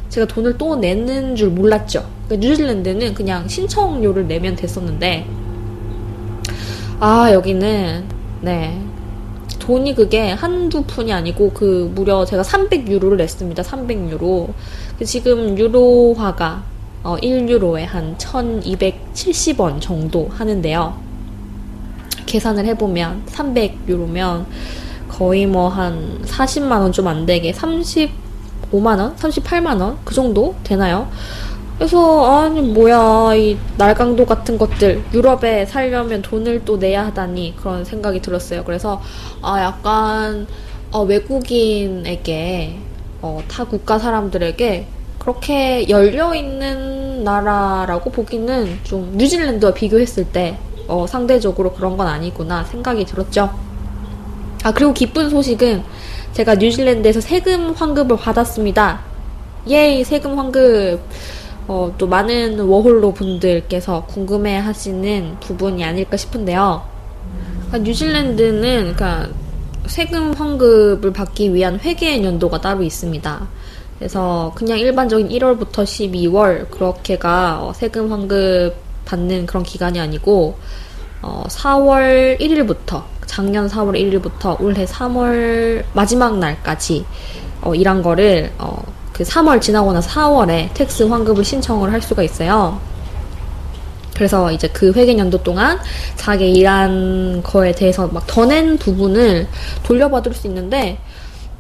제가 0.09 0.27
돈을 0.27 0.57
또 0.57 0.75
내는 0.75 1.35
줄 1.35 1.49
몰랐죠. 1.49 2.05
그러니까 2.33 2.47
뉴질랜드는 2.47 3.13
그냥 3.13 3.47
신청료를 3.47 4.27
내면 4.27 4.55
됐었는데 4.55 5.27
아 6.99 7.31
여기는 7.31 8.05
네 8.41 8.81
돈이 9.59 9.95
그게 9.95 10.31
한두 10.31 10.83
푼이 10.83 11.13
아니고 11.13 11.51
그 11.51 11.91
무려 11.95 12.25
제가 12.25 12.43
300유로를 12.43 13.15
냈습니다. 13.15 13.63
300유로. 13.63 14.49
그 14.99 15.05
지금 15.05 15.57
유로화가 15.57 16.63
어, 17.03 17.17
1유로에 17.21 17.85
한 17.85 18.17
1270원 18.17 19.79
정도 19.79 20.27
하는데요. 20.33 20.97
계산을 22.25 22.65
해보면 22.65 23.23
300유로면 23.27 24.45
거의 25.07 25.45
뭐 25.45 25.69
한 25.69 26.19
40만원 26.25 26.91
좀 26.91 27.07
안 27.07 27.25
되게 27.25 27.51
35만원? 27.53 29.15
38만원? 29.15 29.97
그 30.03 30.13
정도 30.13 30.55
되나요? 30.63 31.09
그래서 31.77 32.41
아니 32.43 32.61
뭐야 32.61 33.35
이 33.35 33.57
날강도 33.77 34.25
같은 34.25 34.57
것들 34.57 35.03
유럽에 35.13 35.65
살려면 35.65 36.21
돈을 36.21 36.63
또 36.65 36.77
내야 36.77 37.05
하다니 37.07 37.55
그런 37.57 37.83
생각이 37.83 38.21
들었어요. 38.21 38.63
그래서 38.63 39.01
아 39.41 39.61
약간 39.61 40.47
어, 40.91 41.01
외국인에게 41.01 42.77
어, 43.21 43.41
타 43.47 43.63
국가 43.65 43.97
사람들에게 43.97 44.85
그렇게 45.17 45.89
열려 45.89 46.35
있는 46.35 47.23
나라라고 47.23 48.11
보기는 48.11 48.79
좀 48.83 49.13
뉴질랜드와 49.17 49.73
비교했을 49.73 50.25
때 50.25 50.57
어, 50.87 51.07
상대적으로 51.07 51.73
그런 51.73 51.97
건 51.97 52.07
아니구나 52.07 52.65
생각이 52.65 53.05
들었죠. 53.05 53.49
아 54.63 54.71
그리고 54.71 54.93
기쁜 54.93 55.29
소식은 55.29 55.83
제가 56.33 56.55
뉴질랜드에서 56.55 57.21
세금 57.21 57.71
환급을 57.73 58.17
받았습니다. 58.17 59.01
예이 59.67 60.03
세금 60.03 60.37
환급. 60.37 60.99
어, 61.67 61.93
또 61.97 62.07
많은 62.07 62.59
워홀로 62.59 63.13
분들께서 63.13 64.05
궁금해 64.05 64.57
하시는 64.57 65.37
부분이 65.39 65.83
아닐까 65.83 66.17
싶은데요. 66.17 66.83
그러니까 67.67 67.77
뉴질랜드는 67.79 68.93
그러니까 68.93 69.29
세금 69.87 70.33
환급을 70.33 71.11
받기 71.13 71.53
위한 71.53 71.79
회계 71.79 72.23
연도가 72.23 72.61
따로 72.61 72.83
있습니다. 72.83 73.47
그래서 73.97 74.51
그냥 74.55 74.79
일반적인 74.79 75.29
1월부터 75.29 75.83
12월 75.83 76.69
그렇게가 76.69 77.63
어, 77.63 77.73
세금 77.73 78.11
환급 78.11 78.75
받는 79.05 79.45
그런 79.45 79.63
기간이 79.63 79.99
아니고 79.99 80.57
어, 81.21 81.43
4월 81.47 82.39
1일부터 82.39 83.03
작년 83.25 83.67
4월 83.67 83.93
1일부터 83.93 84.59
올해 84.59 84.85
3월 84.85 85.83
마지막 85.93 86.37
날까지 86.37 87.05
어, 87.61 87.73
일한 87.73 88.01
거를 88.01 88.51
어, 88.57 88.83
그 89.13 89.23
3월 89.23 89.61
지나고 89.61 89.93
나서 89.93 90.09
4월에 90.09 90.73
tax 90.73 91.03
환급을 91.03 91.43
신청을 91.45 91.93
할 91.93 92.01
수가 92.01 92.23
있어요. 92.23 92.79
그래서 94.15 94.51
이제 94.51 94.67
그 94.69 94.91
회계연도 94.91 95.41
동안 95.43 95.79
자기 96.15 96.51
일한 96.51 97.41
거에 97.43 97.71
대해서 97.73 98.07
막 98.07 98.25
더 98.27 98.45
낸 98.45 98.77
부분을 98.77 99.47
돌려받을 99.83 100.33
수 100.33 100.47
있는데, 100.47 100.97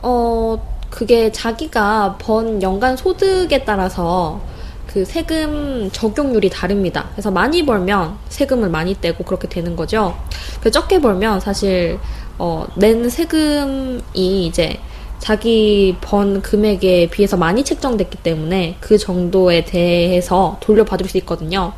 어, 0.01 0.57
그게 0.89 1.31
자기가 1.31 2.17
번 2.19 2.61
연간 2.61 2.95
소득에 2.95 3.63
따라서 3.65 4.39
그 4.85 5.03
세금 5.05 5.89
적용률이 5.91 6.49
다릅니다. 6.51 7.05
그래서 7.13 7.31
많이 7.31 7.65
벌면 7.65 8.17
세금을 8.29 8.69
많이 8.69 8.93
떼고 9.01 9.23
그렇게 9.23 9.47
되는 9.47 9.75
거죠. 9.75 10.15
그 10.61 10.69
적게 10.69 11.01
벌면 11.01 11.39
사실, 11.39 11.97
어, 12.37 12.67
낸 12.75 13.09
세금이 13.09 14.01
이제 14.45 14.77
자기 15.23 15.95
번 16.01 16.41
금액에 16.41 17.07
비해서 17.09 17.37
많이 17.37 17.63
책정됐기 17.63 18.17
때문에 18.17 18.75
그 18.81 18.97
정도에 18.97 19.63
대해서 19.63 20.57
돌려받을 20.59 21.07
수 21.07 21.17
있거든요. 21.19 21.71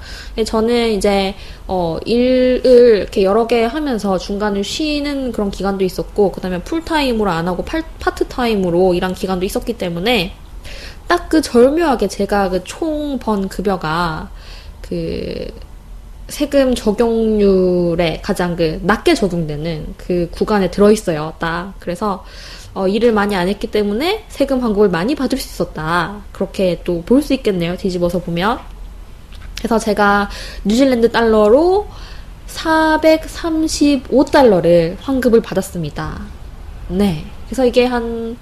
저는 0.47 0.93
이제 0.93 1.35
어 1.67 1.99
일을 2.05 3.01
이렇게 3.01 3.23
여러 3.23 3.45
개 3.45 3.63
하면서 3.63 4.17
중간에 4.17 4.63
쉬는 4.63 5.31
그런 5.31 5.51
기간도 5.51 5.85
있었고 5.85 6.31
그다음에 6.31 6.63
풀타임으로 6.63 7.29
안 7.29 7.47
하고 7.47 7.63
파트타임으로 7.99 8.95
일한 8.95 9.13
기간도 9.13 9.45
있었기 9.45 9.73
때문에 9.77 10.33
딱 11.07 11.29
그 11.29 11.39
절묘하게 11.41 12.07
제가 12.07 12.49
그 12.49 12.63
총 12.63 13.19
번 13.19 13.47
급여가 13.47 14.31
그 14.81 15.47
세금 16.29 16.73
적용률에 16.73 18.21
가장 18.23 18.55
그 18.55 18.79
낮게 18.81 19.13
적용되는 19.13 19.93
그 19.97 20.29
구간에 20.31 20.71
들어있어요. 20.71 21.33
딱. 21.37 21.73
그래서 21.79 22.25
어, 22.75 22.87
일을 22.87 23.11
많이 23.13 23.35
안 23.35 23.47
했기 23.47 23.71
때문에 23.71 24.25
세금 24.27 24.59
환급을 24.61 24.89
많이 24.89 25.15
받을 25.15 25.39
수 25.39 25.47
있었다. 25.47 26.21
그렇게 26.31 26.81
또 26.83 27.01
볼 27.03 27.23
수 27.23 27.33
있겠네요. 27.33 27.75
뒤집어서 27.77 28.19
보면. 28.19 28.59
그래서 29.57 29.79
제가 29.79 30.29
뉴질랜드 30.65 31.11
달러로 31.11 31.87
435달러를 32.47 34.97
환급을 35.01 35.41
받았습니다. 35.41 36.21
네. 36.89 37.25
그래서 37.47 37.65
이게 37.65 37.85
한, 37.85 38.37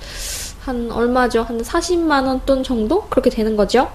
한 0.62 0.91
얼마죠? 0.91 1.43
한 1.43 1.62
40만원 1.62 2.46
돈 2.46 2.63
정도? 2.63 3.04
그렇게 3.10 3.30
되는 3.30 3.56
거죠? 3.56 3.89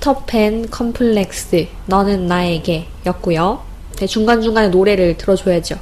피터팬 0.00 0.70
컴플렉스 0.70 1.68
너는 1.86 2.26
나에게 2.26 2.86
였고요. 3.06 3.62
네, 3.96 4.06
중간중간에 4.06 4.68
노래를 4.68 5.18
들어줘야죠. 5.18 5.76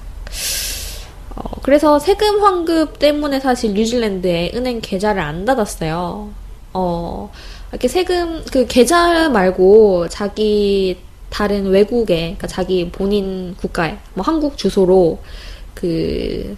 어, 1.36 1.42
그래서 1.62 2.00
세금 2.00 2.42
환급 2.42 2.98
때문에 2.98 3.38
사실 3.38 3.74
뉴질랜드에 3.74 4.52
은행 4.54 4.80
계좌를 4.80 5.22
안 5.22 5.44
닫았어요. 5.44 6.30
어, 6.74 7.30
이렇게 7.70 7.86
세금, 7.86 8.44
그 8.52 8.66
계좌 8.66 9.28
말고 9.28 10.08
자기 10.08 10.98
다른 11.30 11.66
외국에, 11.66 12.16
그러니까 12.16 12.48
자기 12.48 12.90
본인 12.90 13.54
국가에, 13.56 13.98
뭐 14.14 14.24
한국 14.24 14.58
주소로 14.58 15.20
그, 15.74 16.56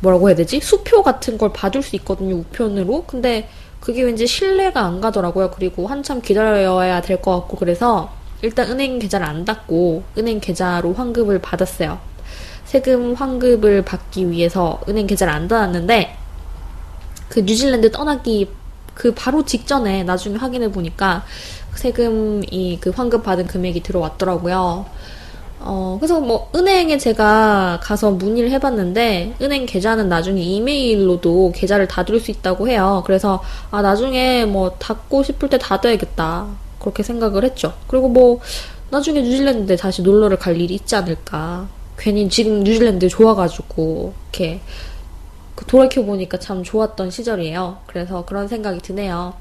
뭐라고 0.00 0.28
해야 0.28 0.36
되지? 0.36 0.60
수표 0.60 1.02
같은 1.02 1.38
걸 1.38 1.52
받을 1.52 1.82
수 1.82 1.96
있거든요, 1.96 2.36
우편으로. 2.36 3.04
근데 3.06 3.48
그게 3.88 4.02
왠지 4.02 4.26
신뢰가 4.26 4.82
안 4.82 5.00
가더라고요. 5.00 5.50
그리고 5.50 5.86
한참 5.86 6.20
기다려야 6.20 7.00
될 7.00 7.22
것 7.22 7.40
같고 7.40 7.56
그래서 7.56 8.12
일단 8.42 8.70
은행 8.70 8.98
계좌를 8.98 9.26
안 9.26 9.46
닫고 9.46 10.02
은행 10.18 10.40
계좌로 10.40 10.92
환급을 10.92 11.38
받았어요. 11.38 11.98
세금 12.66 13.14
환급을 13.14 13.86
받기 13.86 14.30
위해서 14.30 14.78
은행 14.90 15.06
계좌를 15.06 15.32
안 15.32 15.48
닫았는데 15.48 16.14
그 17.30 17.40
뉴질랜드 17.40 17.90
떠나기 17.90 18.50
그 18.92 19.14
바로 19.14 19.46
직전에 19.46 20.02
나중에 20.02 20.36
확인해 20.36 20.70
보니까 20.70 21.24
세금이 21.74 22.80
그 22.82 22.90
환급 22.90 23.22
받은 23.22 23.46
금액이 23.46 23.82
들어왔더라고요. 23.84 24.84
어, 25.70 25.98
그래서 26.00 26.18
뭐, 26.18 26.48
은행에 26.56 26.96
제가 26.96 27.78
가서 27.82 28.10
문의를 28.12 28.50
해봤는데, 28.52 29.34
은행 29.42 29.66
계좌는 29.66 30.08
나중에 30.08 30.40
이메일로도 30.40 31.52
계좌를 31.54 31.86
닫을 31.86 32.20
수 32.20 32.30
있다고 32.30 32.68
해요. 32.68 33.02
그래서, 33.04 33.42
아, 33.70 33.82
나중에 33.82 34.46
뭐, 34.46 34.70
닫고 34.78 35.22
싶을 35.24 35.50
때 35.50 35.58
닫아야겠다. 35.58 36.46
그렇게 36.80 37.02
생각을 37.02 37.44
했죠. 37.44 37.74
그리고 37.86 38.08
뭐, 38.08 38.40
나중에 38.88 39.20
뉴질랜드에 39.20 39.76
다시 39.76 40.00
놀러를 40.00 40.38
갈 40.38 40.58
일이 40.58 40.74
있지 40.74 40.96
않을까. 40.96 41.68
괜히 41.98 42.30
지금 42.30 42.60
뉴질랜드 42.64 43.06
좋아가지고, 43.08 44.14
이렇게, 44.32 44.62
그 45.54 45.66
돌이켜 45.66 46.02
보니까 46.02 46.38
참 46.38 46.62
좋았던 46.62 47.10
시절이에요. 47.10 47.80
그래서 47.86 48.24
그런 48.24 48.48
생각이 48.48 48.80
드네요. 48.80 49.34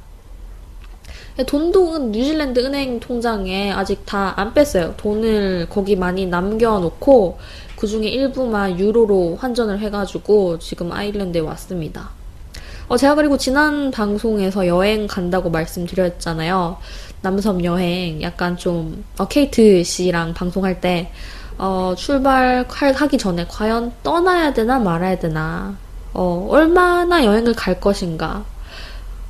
돈도 1.46 2.10
뉴질랜드 2.10 2.60
은행 2.60 3.00
통장에 3.00 3.72
아직 3.72 4.06
다 4.06 4.34
안 4.38 4.54
뺐어요. 4.54 4.94
돈을 4.98 5.68
거기 5.70 5.96
많이 5.96 6.26
남겨놓고 6.26 7.38
그 7.76 7.88
중에 7.88 8.08
일부만 8.08 8.80
유로로 8.80 9.38
환전을 9.40 9.80
해가지고 9.80 10.58
지금 10.60 10.92
아일랜드에 10.92 11.42
왔습니다. 11.42 12.10
어, 12.88 12.98
제가 12.98 13.16
그리고 13.16 13.38
지난 13.38 13.92
방송에서 13.92 14.66
여행 14.66 15.08
간다고 15.08 15.50
말씀드렸잖아요. 15.50 16.78
남섬 17.22 17.64
여행 17.66 18.22
약간 18.22 18.58
좀 18.58 19.04
어, 19.18 19.28
케이트 19.28 19.84
씨랑 19.84 20.34
방송할 20.34 20.82
때 20.82 21.12
어, 21.58 21.94
출발하기 21.98 23.18
전에 23.18 23.46
과연 23.48 23.92
떠나야 24.04 24.54
되나 24.54 24.80
말아야 24.80 25.20
되나 25.20 25.76
어, 26.14 26.48
얼마나 26.50 27.24
여행을 27.26 27.54
갈 27.54 27.80
것인가 27.80 28.46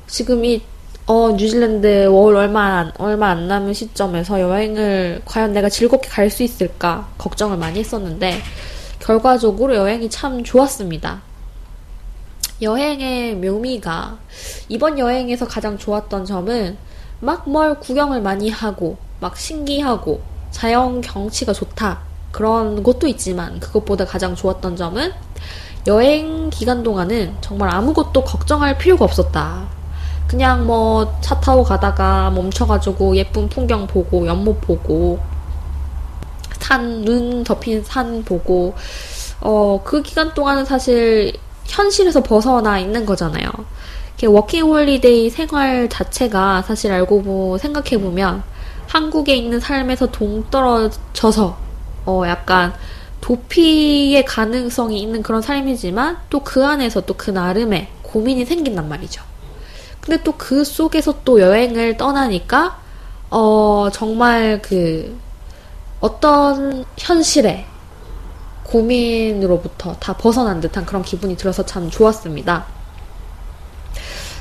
지금 0.06 0.44
이 0.44 0.62
어, 1.10 1.30
뉴질랜드 1.30 2.06
월 2.08 2.36
얼마 2.36 2.80
안, 2.80 2.92
얼마 2.98 3.30
안 3.30 3.48
남은 3.48 3.72
시점에서 3.72 4.40
여행을 4.42 5.22
과연 5.24 5.54
내가 5.54 5.70
즐겁게 5.70 6.06
갈 6.08 6.28
수 6.28 6.42
있을까 6.42 7.08
걱정을 7.16 7.56
많이 7.56 7.78
했었는데 7.80 8.42
결과적으로 8.98 9.74
여행이 9.74 10.10
참 10.10 10.44
좋았습니다. 10.44 11.22
여행의 12.60 13.36
묘미가 13.36 14.18
이번 14.68 14.98
여행에서 14.98 15.46
가장 15.46 15.78
좋았던 15.78 16.26
점은 16.26 16.76
막 17.20 17.48
뭘 17.48 17.80
구경을 17.80 18.20
많이 18.20 18.50
하고 18.50 18.98
막 19.20 19.38
신기하고 19.38 20.20
자연 20.50 21.00
경치가 21.00 21.54
좋다 21.54 22.00
그런 22.32 22.82
것도 22.82 23.06
있지만 23.06 23.58
그것보다 23.60 24.04
가장 24.04 24.34
좋았던 24.34 24.76
점은 24.76 25.12
여행 25.86 26.50
기간 26.50 26.82
동안은 26.82 27.36
정말 27.40 27.70
아무것도 27.70 28.24
걱정할 28.24 28.76
필요가 28.76 29.06
없었다. 29.06 29.77
그냥 30.28 30.66
뭐 30.66 31.18
차 31.20 31.40
타고 31.40 31.64
가다가 31.64 32.30
멈춰가지고 32.30 33.16
예쁜 33.16 33.48
풍경 33.48 33.86
보고 33.86 34.26
연못 34.26 34.60
보고 34.60 35.18
산, 36.60 37.02
눈 37.04 37.44
덮인 37.44 37.82
산 37.84 38.22
보고 38.24 38.74
어, 39.40 39.80
그 39.84 40.02
기간 40.02 40.34
동안은 40.34 40.64
사실 40.64 41.32
현실에서 41.66 42.22
벗어나 42.22 42.78
있는 42.78 43.06
거잖아요. 43.06 43.50
워킹 44.26 44.64
홀리데이 44.66 45.30
생활 45.30 45.88
자체가 45.88 46.62
사실 46.62 46.90
알고 46.92 47.58
생각해 47.58 47.98
보면 48.02 48.42
한국에 48.88 49.36
있는 49.36 49.60
삶에서 49.60 50.10
동떨어져서 50.10 51.56
어 52.06 52.22
약간 52.26 52.72
도피의 53.20 54.24
가능성이 54.24 55.00
있는 55.02 55.22
그런 55.22 55.40
삶이지만 55.42 56.18
또 56.30 56.40
그 56.40 56.64
안에서 56.64 57.02
또 57.02 57.14
그 57.14 57.30
나름의 57.30 57.88
고민이 58.02 58.44
생긴단 58.44 58.88
말이죠. 58.88 59.22
근데 60.08 60.22
또 60.22 60.32
그 60.38 60.64
속에서 60.64 61.16
또 61.22 61.38
여행을 61.38 61.98
떠나니까 61.98 62.80
어 63.28 63.90
정말 63.92 64.62
그 64.62 65.18
어떤 66.00 66.86
현실의 66.96 67.66
고민으로부터 68.64 69.96
다 69.96 70.16
벗어난 70.16 70.62
듯한 70.62 70.86
그런 70.86 71.02
기분이 71.02 71.36
들어서 71.36 71.66
참 71.66 71.90
좋았습니다. 71.90 72.64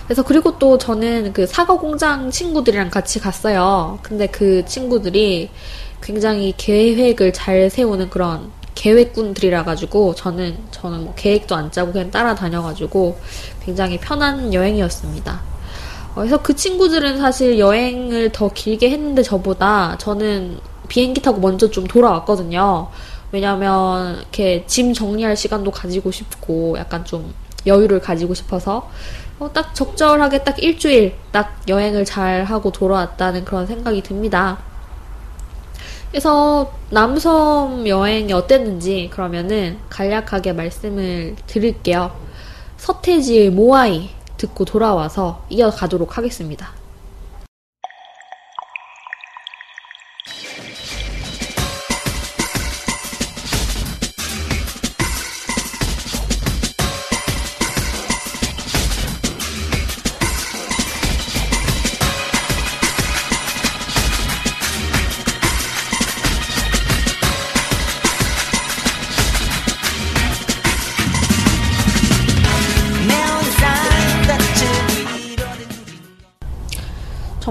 그래서 0.06 0.24
그리고 0.24 0.58
또 0.58 0.78
저는 0.78 1.34
그 1.34 1.46
사과 1.46 1.78
공장 1.78 2.32
친구들이랑 2.32 2.90
같이 2.90 3.20
갔어요. 3.20 4.00
근데 4.02 4.28
그 4.28 4.64
친구들이 4.66 5.50
굉장히 6.02 6.54
계획을 6.56 7.34
잘 7.34 7.70
세우는 7.70 8.10
그런 8.10 8.52
계획꾼들이라 8.74 9.66
가지고 9.66 10.16
저는 10.16 10.58
저는 10.72 11.04
뭐 11.04 11.14
계획도 11.18 11.56
안 11.56 11.70
짜고 11.74 11.92
그냥 11.92 12.10
따라다녀 12.10 12.62
가지고 12.62 13.18
굉장히 13.66 14.00
편한 14.00 14.54
여행이었습니다. 14.54 15.57
어, 16.18 16.22
그래서 16.22 16.42
그 16.42 16.56
친구들은 16.56 17.20
사실 17.20 17.60
여행을 17.60 18.32
더 18.32 18.50
길게 18.50 18.90
했는데 18.90 19.22
저보다 19.22 19.98
저는 20.00 20.58
비행기 20.88 21.22
타고 21.22 21.40
먼저 21.40 21.70
좀 21.70 21.86
돌아왔거든요. 21.86 22.90
왜냐면 23.32 24.18
이렇게 24.18 24.64
짐 24.66 24.94
정리할 24.94 25.38
시간도 25.38 25.70
가지고 25.70 26.10
싶고 26.10 26.76
약간 26.80 27.06
좀 27.06 27.36
여유를 27.68 28.00
가지고 28.00 28.34
싶어서 28.34 28.90
어, 29.38 29.52
딱 29.54 29.76
적절하게 29.76 30.44
딱 30.44 30.62
일주일 30.64 31.14
딱 31.32 31.62
여행을 31.68 32.04
잘 32.04 32.46
하고 32.46 32.72
돌아왔다는 32.72 33.46
그런 33.46 33.68
생각이 33.68 34.02
듭니다. 34.02 34.58
그래서 36.10 36.74
남섬 36.90 37.88
여행이 37.88 38.34
어땠는지 38.34 39.12
그러면은 39.14 39.78
간략하게 39.90 40.54
말씀을 40.54 41.36
드릴게요. 41.46 42.12
서태지의 42.78 43.52
모아이 43.52 44.17
듣고 44.38 44.66
돌아와서 44.66 45.44
이어가도록 45.50 46.18
하겠습니다. 46.18 46.70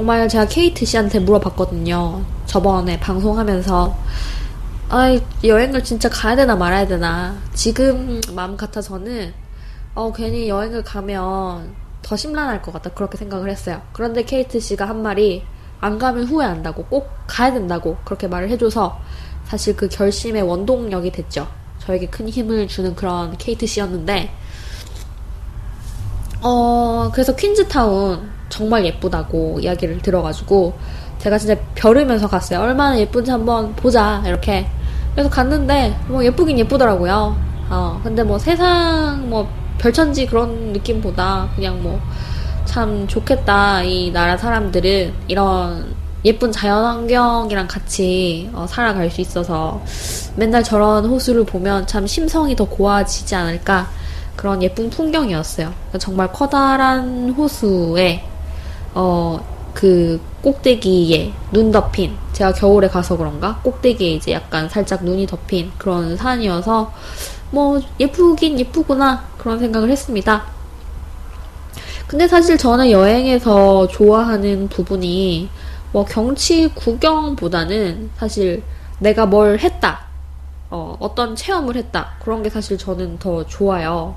정말 0.06 0.28
제가 0.28 0.46
케이트 0.46 0.86
씨한테 0.86 1.18
물어봤거든요. 1.18 2.24
저번에 2.46 3.00
방송하면서 3.00 3.96
아 4.88 5.18
여행을 5.42 5.82
진짜 5.82 6.08
가야 6.08 6.36
되나 6.36 6.54
말아야 6.54 6.86
되나 6.86 7.36
지금 7.54 8.20
마음 8.32 8.56
같아서는 8.56 9.34
어 9.96 10.12
괜히 10.12 10.48
여행을 10.48 10.84
가면 10.84 11.74
더 12.02 12.16
심란할 12.16 12.62
것 12.62 12.72
같다 12.72 12.90
그렇게 12.90 13.18
생각을 13.18 13.50
했어요. 13.50 13.82
그런데 13.92 14.22
케이트 14.22 14.60
씨가 14.60 14.88
한 14.88 15.02
말이 15.02 15.42
안 15.80 15.98
가면 15.98 16.26
후회한다고 16.26 16.84
꼭 16.84 17.10
가야 17.26 17.52
된다고 17.52 17.96
그렇게 18.04 18.28
말을 18.28 18.48
해줘서 18.50 19.00
사실 19.46 19.74
그 19.74 19.88
결심의 19.88 20.42
원동력이 20.42 21.10
됐죠. 21.10 21.48
저에게 21.80 22.06
큰 22.06 22.28
힘을 22.28 22.68
주는 22.68 22.94
그런 22.94 23.36
케이트 23.38 23.66
씨였는데 23.66 24.30
어 26.42 27.10
그래서 27.12 27.34
퀸즈타운 27.34 28.35
정말 28.48 28.84
예쁘다고 28.84 29.60
이야기를 29.60 30.02
들어가지고 30.02 30.74
제가 31.18 31.38
진짜 31.38 31.56
벼르면서 31.74 32.28
갔어요. 32.28 32.60
얼마나 32.60 32.98
예쁜지 32.98 33.30
한번 33.30 33.74
보자 33.74 34.22
이렇게. 34.26 34.66
그래서 35.12 35.30
갔는데 35.30 35.96
뭐 36.08 36.24
예쁘긴 36.24 36.58
예쁘더라고요. 36.58 37.36
어 37.70 38.00
근데 38.02 38.22
뭐 38.22 38.38
세상 38.38 39.28
뭐 39.28 39.48
별천지 39.78 40.26
그런 40.26 40.72
느낌보다 40.72 41.48
그냥 41.56 41.82
뭐 41.82 42.00
참 42.66 43.06
좋겠다 43.06 43.82
이 43.84 44.10
나라 44.10 44.36
사람들은 44.36 45.14
이런 45.28 45.94
예쁜 46.24 46.52
자연환경이랑 46.52 47.68
같이 47.68 48.50
어, 48.52 48.66
살아갈 48.68 49.08
수 49.08 49.20
있어서 49.20 49.80
맨날 50.34 50.62
저런 50.62 51.06
호수를 51.06 51.44
보면 51.46 51.86
참 51.86 52.06
심성이 52.06 52.54
더 52.56 52.68
고와지지 52.68 53.34
않을까 53.34 53.88
그런 54.34 54.62
예쁜 54.62 54.90
풍경이었어요. 54.90 55.72
정말 55.98 56.30
커다란 56.32 57.30
호수에 57.30 58.22
어, 58.98 59.38
그 59.74 60.18
꼭대기에 60.40 61.30
눈 61.52 61.70
덮인, 61.70 62.16
제가 62.32 62.54
겨울에 62.54 62.88
가서 62.88 63.14
그런가? 63.14 63.60
꼭대기에 63.62 64.12
이제 64.12 64.32
약간 64.32 64.70
살짝 64.70 65.04
눈이 65.04 65.26
덮인 65.26 65.70
그런 65.76 66.16
산이어서, 66.16 66.90
뭐, 67.50 67.78
예쁘긴 68.00 68.58
예쁘구나. 68.58 69.22
그런 69.36 69.58
생각을 69.58 69.90
했습니다. 69.90 70.44
근데 72.06 72.26
사실 72.26 72.56
저는 72.56 72.90
여행에서 72.90 73.86
좋아하는 73.88 74.68
부분이, 74.68 75.50
뭐, 75.92 76.06
경치 76.06 76.68
구경보다는 76.74 78.10
사실 78.16 78.62
내가 78.98 79.26
뭘 79.26 79.58
했다. 79.58 80.06
어, 80.70 80.96
어떤 81.00 81.36
체험을 81.36 81.76
했다. 81.76 82.14
그런 82.22 82.42
게 82.42 82.48
사실 82.48 82.78
저는 82.78 83.18
더 83.18 83.44
좋아요. 83.44 84.14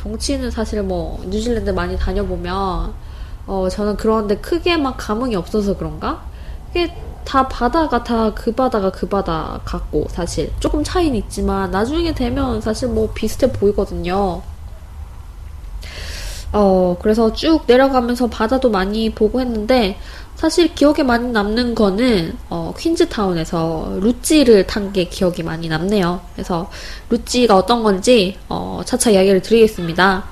경치는 0.00 0.52
사실 0.52 0.84
뭐, 0.84 1.20
뉴질랜드 1.26 1.70
많이 1.70 1.98
다녀보면, 1.98 3.09
어, 3.50 3.68
저는 3.68 3.96
그런데 3.96 4.36
크게 4.36 4.76
막 4.76 4.96
감흥이 4.96 5.34
없어서 5.36 5.76
그런가? 5.76 6.22
이게 6.70 6.94
다 7.24 7.48
바다가 7.48 8.02
다 8.04 8.32
그 8.34 8.52
바다가 8.52 8.90
그 8.92 9.08
바다 9.08 9.60
같고, 9.64 10.06
사실. 10.10 10.52
조금 10.60 10.84
차이는 10.84 11.16
있지만, 11.18 11.70
나중에 11.72 12.14
되면 12.14 12.60
사실 12.60 12.88
뭐 12.88 13.10
비슷해 13.12 13.50
보이거든요. 13.52 14.42
어, 16.52 16.96
그래서 17.00 17.32
쭉 17.32 17.62
내려가면서 17.66 18.28
바다도 18.28 18.70
많이 18.70 19.10
보고 19.14 19.40
했는데, 19.40 19.98
사실 20.34 20.74
기억에 20.74 21.02
많이 21.02 21.30
남는 21.30 21.74
거는, 21.74 22.36
어, 22.50 22.72
퀸즈타운에서 22.78 23.98
루찌를 24.00 24.66
탄 24.66 24.92
게 24.92 25.04
기억이 25.04 25.42
많이 25.42 25.68
남네요. 25.68 26.20
그래서 26.34 26.70
루찌가 27.10 27.56
어떤 27.56 27.82
건지, 27.82 28.36
어, 28.48 28.80
차차 28.84 29.10
이야기를 29.10 29.42
드리겠습니다. 29.42 30.24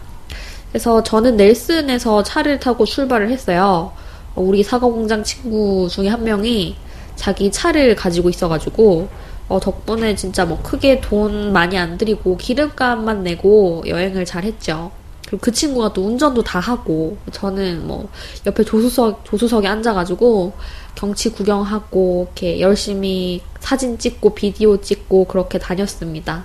그래서 0.71 1.03
저는 1.03 1.37
넬슨에서 1.37 2.23
차를 2.23 2.61
타고 2.61 2.85
출발을 2.85 3.31
했어요. 3.31 3.93
우리 4.35 4.63
사과공장 4.63 5.25
친구 5.25 5.89
중에 5.91 6.09
한 6.09 6.23
명이 6.25 6.77
자기 7.17 7.51
차를 7.51 7.97
가지고 7.97 8.29
있어가지고 8.29 9.09
어, 9.49 9.61
덕분에 9.61 10.15
진짜 10.15 10.45
뭐 10.45 10.61
크게 10.63 11.01
돈 11.01 11.53
많이 11.53 11.79
안 11.79 11.97
들이고 11.97 12.37
기름값만 12.37 13.23
내고 13.23 13.83
여행을 13.87 14.25
잘 14.25 14.45
했죠. 14.45 14.91
그리고 15.27 15.39
그 15.41 15.53
친구가 15.53 15.93
또 15.93 16.07
운전도 16.07 16.43
다 16.43 16.59
하고 16.61 17.17
저는 17.33 17.87
뭐 17.87 18.09
옆에 18.47 18.65
조수석 18.65 19.25
조수석에 19.25 19.67
앉아가지고 19.67 20.53
경치 20.95 21.31
구경하고 21.31 22.29
이렇게 22.29 22.61
열심히 22.61 23.43
사진 23.61 23.99
찍고 23.99 24.35
비디오 24.35 24.81
찍고 24.81 25.25
그렇게 25.27 25.59
다녔습니다. 25.59 26.45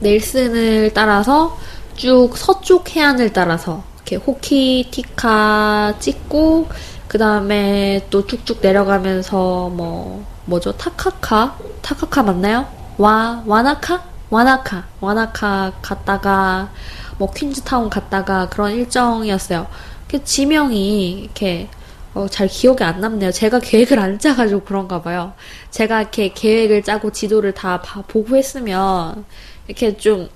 넬슨을 0.00 0.92
따라서 0.94 1.56
쭉 1.98 2.30
서쪽 2.36 2.94
해안을 2.94 3.32
따라서 3.32 3.82
이렇게 3.96 4.14
호키티카 4.14 5.96
찍고 5.98 6.68
그 7.08 7.18
다음에 7.18 8.06
또 8.08 8.24
쭉쭉 8.24 8.60
내려가면서 8.62 9.68
뭐 9.70 10.24
뭐죠 10.44 10.70
타카카 10.76 11.58
타카카 11.82 12.22
맞나요? 12.22 12.68
와 12.98 13.42
와나카 13.44 14.04
와나카 14.30 14.86
와나카 15.00 15.72
갔다가 15.82 16.70
뭐 17.18 17.32
퀸즈타운 17.32 17.90
갔다가 17.90 18.48
그런 18.48 18.74
일정이었어요. 18.74 19.66
그 20.08 20.22
지명이 20.22 21.10
이렇게 21.10 21.68
어, 22.14 22.28
잘 22.28 22.46
기억이 22.46 22.84
안 22.84 23.00
남네요. 23.00 23.32
제가 23.32 23.58
계획을 23.58 23.98
안 23.98 24.20
짜가지고 24.20 24.60
그런가 24.60 25.02
봐요. 25.02 25.32
제가 25.70 26.02
이렇게 26.02 26.32
계획을 26.32 26.84
짜고 26.84 27.10
지도를 27.10 27.54
다 27.54 27.82
보고 28.06 28.36
했으면 28.36 29.24
이렇게 29.66 29.96
좀 29.96 30.28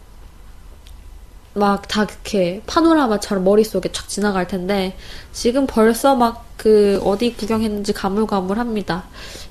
막다 1.54 2.04
이렇게 2.04 2.62
파노라마처럼 2.66 3.44
머릿속에 3.44 3.90
쫙 3.92 4.08
지나갈 4.08 4.46
텐데 4.46 4.96
지금 5.32 5.66
벌써 5.66 6.14
막 6.14 6.52
그 6.62 7.00
어디 7.04 7.34
구경했는지 7.34 7.92
가물가물합니다. 7.92 9.02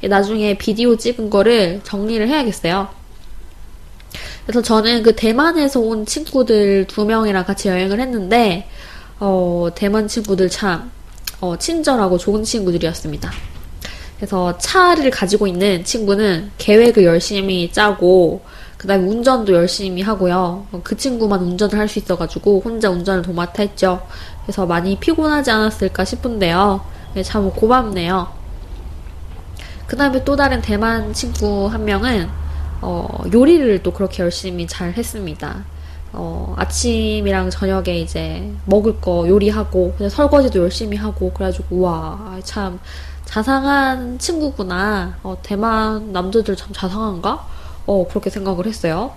나중에 0.02 0.58
비디오 0.58 0.96
찍은 0.96 1.30
거를 1.30 1.82
정리를 1.84 2.26
해야겠어요. 2.26 2.88
그래서 4.46 4.62
저는 4.62 5.04
그 5.04 5.14
대만에서 5.14 5.82
온 5.82 6.06
친구들 6.06 6.88
두 6.88 7.06
명이랑 7.06 7.44
같이 7.44 7.68
여행을 7.68 8.00
했는데 8.00 8.66
어, 9.20 9.68
대만 9.76 10.08
친구들 10.08 10.50
참 10.50 10.90
어, 11.42 11.58
친절하고 11.58 12.18
좋은 12.18 12.46
친구들이었습니다. 12.46 13.30
그래서 14.16 14.58
차를 14.58 15.12
가지고 15.12 15.48
있는 15.48 15.84
친구는 15.84 16.52
계획을 16.60 17.04
열심히 17.04 17.74
짜고 17.74 18.42
그 18.82 18.88
다음에 18.88 19.06
운전도 19.06 19.54
열심히 19.54 20.02
하고요. 20.02 20.66
그 20.84 20.98
친구만 20.98 21.40
운전을 21.42 21.78
할 21.78 21.88
수 21.88 22.00
있어가지고 22.00 22.64
혼자 22.66 22.90
운전을 22.90 23.22
도맡아 23.22 23.62
했죠. 23.62 24.02
그래서 24.42 24.66
많이 24.66 24.98
피곤하지 24.98 25.52
않았을까 25.52 26.04
싶은데요. 26.04 26.82
네, 27.14 27.22
참 27.22 27.52
고맙네요. 27.52 28.28
그 29.86 29.96
다음에 29.96 30.24
또 30.24 30.36
다른 30.36 30.64
대만 30.64 31.14
친구 31.14 31.68
한 31.68 31.86
명은 31.86 32.28
어, 32.82 33.24
요리를 33.32 33.84
또 33.84 33.94
그렇게 33.94 34.24
열심히 34.24 34.66
잘 34.66 34.94
했습니다. 34.94 35.64
어, 36.14 36.56
아침이랑 36.58 37.52
저녁에 37.52 38.00
이제 38.00 38.52
먹을 38.66 39.00
거 39.00 39.28
요리하고, 39.28 39.96
설거지도 40.10 40.60
열심히 40.60 40.98
하고, 40.98 41.32
그래가지고, 41.32 41.82
와, 41.82 42.40
참, 42.44 42.80
자상한 43.26 44.18
친구구나. 44.18 45.18
어, 45.22 45.38
대만 45.44 46.12
남자들 46.12 46.56
참 46.56 46.70
자상한가? 46.74 47.46
어, 47.86 48.06
그렇게 48.08 48.30
생각을 48.30 48.66
했어요. 48.66 49.12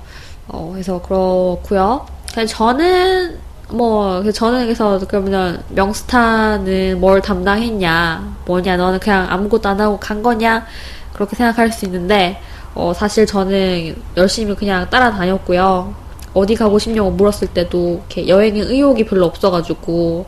어, 0.48 0.70
그래서 0.72 1.00
그렇고요 1.02 2.06
저는, 2.48 3.38
뭐, 3.70 4.22
저는 4.32 4.64
그래서 4.64 5.00
그러면 5.08 5.62
명스타는 5.70 7.00
뭘 7.00 7.20
담당했냐, 7.20 8.36
뭐냐, 8.46 8.76
너는 8.76 8.98
그냥 9.00 9.26
아무것도 9.30 9.68
안 9.68 9.80
하고 9.80 9.98
간 9.98 10.22
거냐, 10.22 10.66
그렇게 11.12 11.36
생각할 11.36 11.70
수 11.72 11.84
있는데, 11.86 12.40
어, 12.74 12.92
사실 12.92 13.24
저는 13.26 13.96
열심히 14.16 14.54
그냥 14.56 14.88
따라다녔고요. 14.90 15.94
어디 16.34 16.56
가고 16.56 16.78
싶냐고 16.78 17.10
물었을 17.12 17.48
때도 17.48 18.02
이렇게 18.10 18.28
여행에 18.28 18.60
의욕이 18.60 19.04
별로 19.06 19.26
없어가지고 19.26 20.26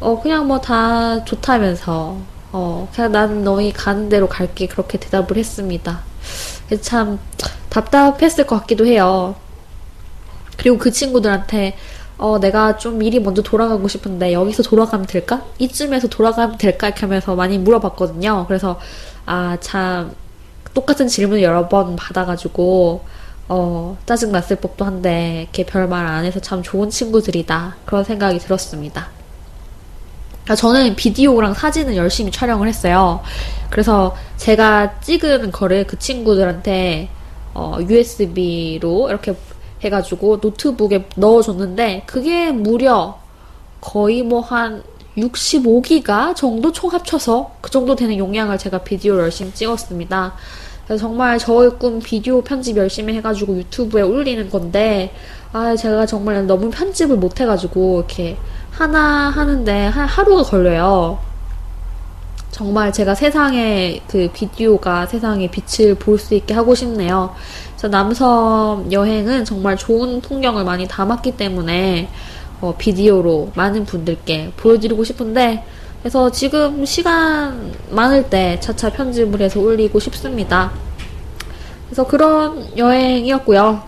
어 0.00 0.20
그냥 0.20 0.48
뭐 0.48 0.58
다 0.60 1.22
좋다면서 1.24 2.16
어 2.52 2.88
그냥 2.94 3.12
나는 3.12 3.44
너희 3.44 3.72
가는 3.72 4.08
대로 4.08 4.28
갈게 4.28 4.66
그렇게 4.66 4.98
대답을 4.98 5.36
했습니다. 5.36 6.00
그래서 6.66 6.82
참 6.82 7.18
답답했을 7.72 8.46
것 8.46 8.60
같기도 8.60 8.86
해요. 8.86 9.34
그리고 10.58 10.78
그 10.78 10.90
친구들한테 10.90 11.76
어 12.18 12.38
내가 12.38 12.76
좀 12.76 12.98
미리 12.98 13.18
먼저 13.18 13.42
돌아가고 13.42 13.88
싶은데 13.88 14.32
여기서 14.32 14.62
돌아가면 14.62 15.06
될까? 15.06 15.42
이쯤에서 15.58 16.08
돌아가면 16.08 16.58
될까? 16.58 16.88
이렇게 16.88 17.00
하면서 17.00 17.34
많이 17.34 17.58
물어봤거든요. 17.58 18.44
그래서 18.46 18.78
아 19.26 19.56
참 19.60 20.12
똑같은 20.74 21.08
질문을 21.08 21.42
여러 21.42 21.68
번 21.68 21.96
받아가지고 21.96 23.04
어, 23.48 23.98
짜증났을 24.06 24.56
법도 24.56 24.84
한데, 24.84 25.42
이렇게 25.42 25.66
별말 25.66 26.06
안 26.06 26.24
해서 26.24 26.40
참 26.40 26.62
좋은 26.62 26.88
친구들이다. 26.88 27.76
그런 27.84 28.04
생각이 28.04 28.38
들었습니다. 28.38 29.08
그러니까 30.44 30.54
저는 30.54 30.96
비디오랑 30.96 31.52
사진을 31.54 31.96
열심히 31.96 32.30
촬영을 32.30 32.66
했어요. 32.66 33.20
그래서 33.68 34.16
제가 34.38 35.00
찍은 35.00 35.52
거를 35.52 35.86
그 35.86 35.98
친구들한테 35.98 37.10
어, 37.54 37.78
USB로 37.80 39.08
이렇게 39.08 39.34
해가지고 39.82 40.38
노트북에 40.42 41.08
넣어줬는데, 41.16 42.04
그게 42.06 42.50
무려 42.52 43.18
거의 43.80 44.22
뭐 44.22 44.40
한 44.40 44.82
65기가 45.16 46.34
정도 46.34 46.72
총 46.72 46.90
합쳐서 46.90 47.52
그 47.60 47.70
정도 47.70 47.94
되는 47.94 48.16
용량을 48.16 48.58
제가 48.58 48.78
비디오를 48.78 49.24
열심히 49.24 49.52
찍었습니다. 49.52 50.34
그래서 50.86 51.02
정말 51.02 51.38
저의 51.38 51.70
꿈 51.78 52.00
비디오 52.00 52.42
편집 52.42 52.76
열심히 52.76 53.14
해가지고 53.14 53.56
유튜브에 53.58 54.02
올리는 54.02 54.48
건데, 54.50 55.14
아, 55.52 55.76
제가 55.76 56.06
정말 56.06 56.46
너무 56.46 56.70
편집을 56.70 57.16
못해가지고, 57.16 57.98
이렇게 57.98 58.36
하나 58.70 59.30
하는데 59.30 59.86
하루가 59.86 60.42
걸려요. 60.42 61.18
정말 62.52 62.92
제가 62.92 63.14
세상에 63.14 64.00
그 64.06 64.28
비디오가 64.32 65.06
세상에 65.06 65.50
빛을 65.50 65.96
볼 65.96 66.18
수 66.18 66.34
있게 66.34 66.54
하고 66.54 66.74
싶네요. 66.74 67.34
그래서 67.72 67.88
남섬 67.88 68.92
여행은 68.92 69.44
정말 69.44 69.76
좋은 69.76 70.20
풍경을 70.20 70.62
많이 70.62 70.86
담았기 70.86 71.32
때문에 71.36 72.08
어, 72.60 72.74
비디오로 72.78 73.52
많은 73.56 73.84
분들께 73.86 74.52
보여드리고 74.56 75.02
싶은데 75.02 75.64
그래서 76.00 76.30
지금 76.30 76.84
시간 76.84 77.72
많을 77.90 78.28
때 78.28 78.60
차차 78.60 78.90
편집을 78.90 79.40
해서 79.40 79.58
올리고 79.58 79.98
싶습니다. 79.98 80.70
그래서 81.86 82.06
그런 82.06 82.76
여행이었고요. 82.76 83.82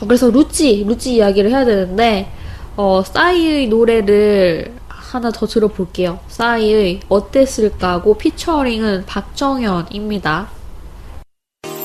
그래서 0.00 0.30
루찌, 0.30 0.84
루찌 0.86 1.16
이야기를 1.16 1.50
해야 1.50 1.64
되는데, 1.64 2.30
어, 2.76 3.02
싸이의 3.04 3.66
노래를 3.66 4.72
하나 5.08 5.30
더 5.30 5.46
들어볼게요. 5.46 6.20
싸이의 6.28 7.00
어땠을까고 7.08 8.18
피처링은 8.18 9.06
박정현입니다. 9.06 10.48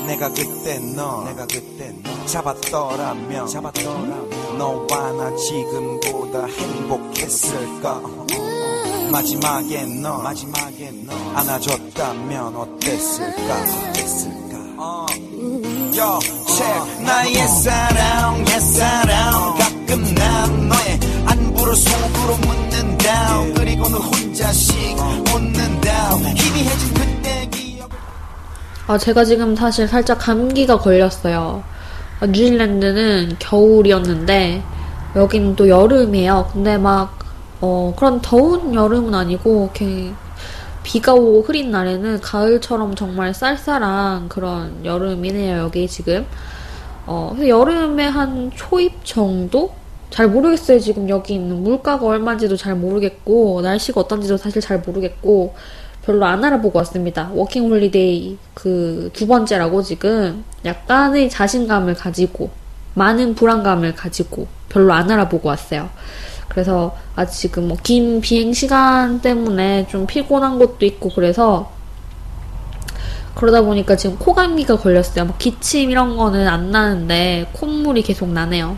내가 0.05 0.27
그때 0.29 0.79
너, 0.95 1.23
내가 1.23 1.45
그때 1.47 1.93
너 2.03 2.25
잡았더라면, 2.25 3.47
잡았더라면 3.47 4.57
너와 4.57 5.11
나 5.13 5.35
지금보다 5.37 6.45
행복했을까? 6.47 8.01
마지막에 9.09 9.85
너 10.01 10.17
마지막에 10.17 10.91
너 11.05 11.13
안아줬다면 11.35 12.55
어땠을까 12.55 13.61
어땠을까 13.89 14.57
어. 14.77 15.05
Yo, 15.95 16.19
check 16.47 17.03
나의 17.03 17.35
사랑 17.47 18.39
옛사랑 18.47 19.55
가끔 19.55 20.15
난 20.15 20.67
너의 20.67 20.99
안부를 21.25 21.75
속으로 21.75 22.37
묻는 22.37 22.62
다 23.03 23.43
그리고는 23.55 23.97
혼자씩 23.99 24.75
웃는다 25.33 26.15
희미해진 26.35 26.93
그때 26.93 27.47
기억 27.51 27.89
아 28.87 28.97
제가 28.97 29.25
지금 29.25 29.55
사실 29.55 29.87
살짝 29.87 30.19
감기가 30.19 30.79
걸렸어요 30.79 31.63
아, 32.19 32.25
뉴질랜드는 32.25 33.37
겨울이었는데 33.39 34.63
여기는 35.15 35.55
또 35.55 35.69
여름이에요 35.69 36.49
근데 36.53 36.77
막 36.77 37.23
어, 37.65 37.93
그런 37.95 38.19
더운 38.19 38.73
여름은 38.73 39.15
아니고, 39.15 39.71
이렇게 39.73 40.11
비가 40.83 41.13
오고 41.13 41.43
흐린 41.43 41.71
날에는 41.71 42.19
가을처럼 42.19 42.93
정말 42.93 43.33
쌀쌀한 43.33 44.27
그런 44.27 44.83
여름이네요, 44.83 45.59
여기 45.59 45.87
지금. 45.87 46.25
어, 47.05 47.33
여름에 47.39 48.05
한 48.05 48.51
초입 48.53 49.05
정도? 49.05 49.73
잘 50.13 50.27
모르겠어요, 50.27 50.79
지금 50.79 51.09
여기 51.09 51.33
있는. 51.33 51.63
물가가 51.63 52.05
얼마인지도 52.05 52.55
잘 52.55 52.75
모르겠고, 52.75 53.61
날씨가 53.63 54.01
어떤지도 54.01 54.37
사실 54.37 54.61
잘 54.61 54.77
모르겠고, 54.85 55.55
별로 56.05 56.25
안 56.27 56.43
알아보고 56.45 56.77
왔습니다. 56.79 57.31
워킹 57.33 57.63
홀리데이 57.67 58.37
그 58.53 59.09
두 59.13 59.25
번째라고 59.25 59.81
지금 59.81 60.43
약간의 60.65 61.31
자신감을 61.31 61.95
가지고, 61.95 62.51
많은 62.93 63.33
불안감을 63.33 63.95
가지고 63.95 64.45
별로 64.69 64.93
안 64.93 65.09
알아보고 65.09 65.49
왔어요. 65.49 65.89
그래서 66.47 66.95
아직 67.15 67.39
지금 67.39 67.67
뭐 67.69 67.77
긴 67.81 68.21
비행 68.21 68.53
시간 68.53 69.19
때문에 69.19 69.87
좀 69.87 70.05
피곤한 70.05 70.59
것도 70.59 70.85
있고 70.85 71.09
그래서 71.09 71.71
그러다 73.33 73.61
보니까 73.63 73.95
지금 73.95 74.19
코감기가 74.19 74.77
걸렸어요. 74.77 75.25
뭐 75.25 75.35
기침 75.39 75.89
이런 75.89 76.15
거는 76.17 76.47
안 76.47 76.69
나는데 76.69 77.47
콧물이 77.53 78.03
계속 78.03 78.29
나네요. 78.29 78.77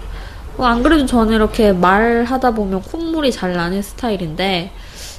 어, 0.57 0.63
안 0.63 0.81
그래도 0.83 1.05
저는 1.05 1.33
이렇게 1.33 1.73
말하다 1.73 2.51
보면 2.51 2.81
콧물이 2.81 3.31
잘 3.31 3.53
나는 3.53 3.81
스타일인데 3.81 4.71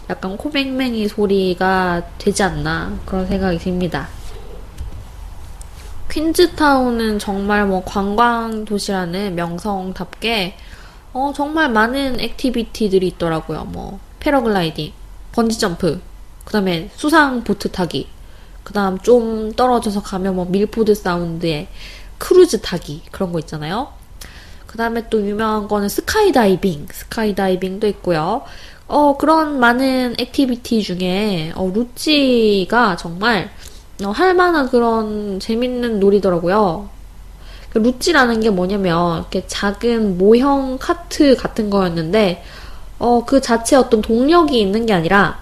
약간 0.09 0.37
코맹맹이 0.37 1.09
소리가 1.09 2.03
되지 2.17 2.43
않나 2.43 2.99
그런 3.05 3.27
생각이 3.27 3.59
듭니다. 3.59 4.09
퀸즈타운은 6.11 7.19
정말 7.19 7.67
뭐 7.67 7.83
관광 7.85 8.65
도시라는 8.65 9.35
명성답게 9.35 10.57
어, 11.13 11.33
정말 11.35 11.71
많은 11.71 12.19
activity들이 12.21 13.07
있더라고요. 13.09 13.65
뭐 13.65 13.99
패러글라이딩, 14.21 14.93
번지 15.33 15.59
점프, 15.59 16.01
그다음에 16.47 16.89
수상 16.95 17.45
보트 17.45 17.73
타기, 17.73 18.09
그다음 18.65 18.99
좀 19.01 19.53
떨어져서 19.53 20.03
가면 20.03 20.37
뭐 20.37 20.47
밀포드 20.47 20.95
사운드에 20.95 21.69
크루즈 22.17 22.63
타기 22.63 23.03
그런 23.11 23.33
거 23.33 23.39
있잖아요. 23.41 24.06
그 24.77 24.79
다음에 24.79 25.09
또 25.09 25.27
유명한 25.27 25.69
거는 25.69 25.89
스카이다이빙, 25.89 26.89
스카이다이빙도 26.93 27.87
있고요. 27.87 28.43
어, 28.87 29.17
그런 29.17 29.59
많은 29.59 30.17
activity 30.19 30.83
중에, 30.83 31.53
어, 31.55 31.73
루지가 31.75 32.97
정말, 32.97 33.49
어, 34.05 34.11
할 34.11 34.35
만한 34.35 34.69
그런 34.69 35.41
재밌는 35.41 35.99
놀이더라고요. 35.99 36.91
그 37.71 37.79
루찌라는 37.79 38.41
게 38.41 38.51
뭐냐면, 38.51 39.21
이렇게 39.21 39.47
작은 39.47 40.19
모형 40.19 40.77
카트 40.79 41.37
같은 41.37 41.71
거였는데, 41.71 42.45
어, 42.99 43.25
그 43.25 43.41
자체 43.41 43.77
어떤 43.77 44.03
동력이 44.03 44.61
있는 44.61 44.85
게 44.85 44.93
아니라, 44.93 45.39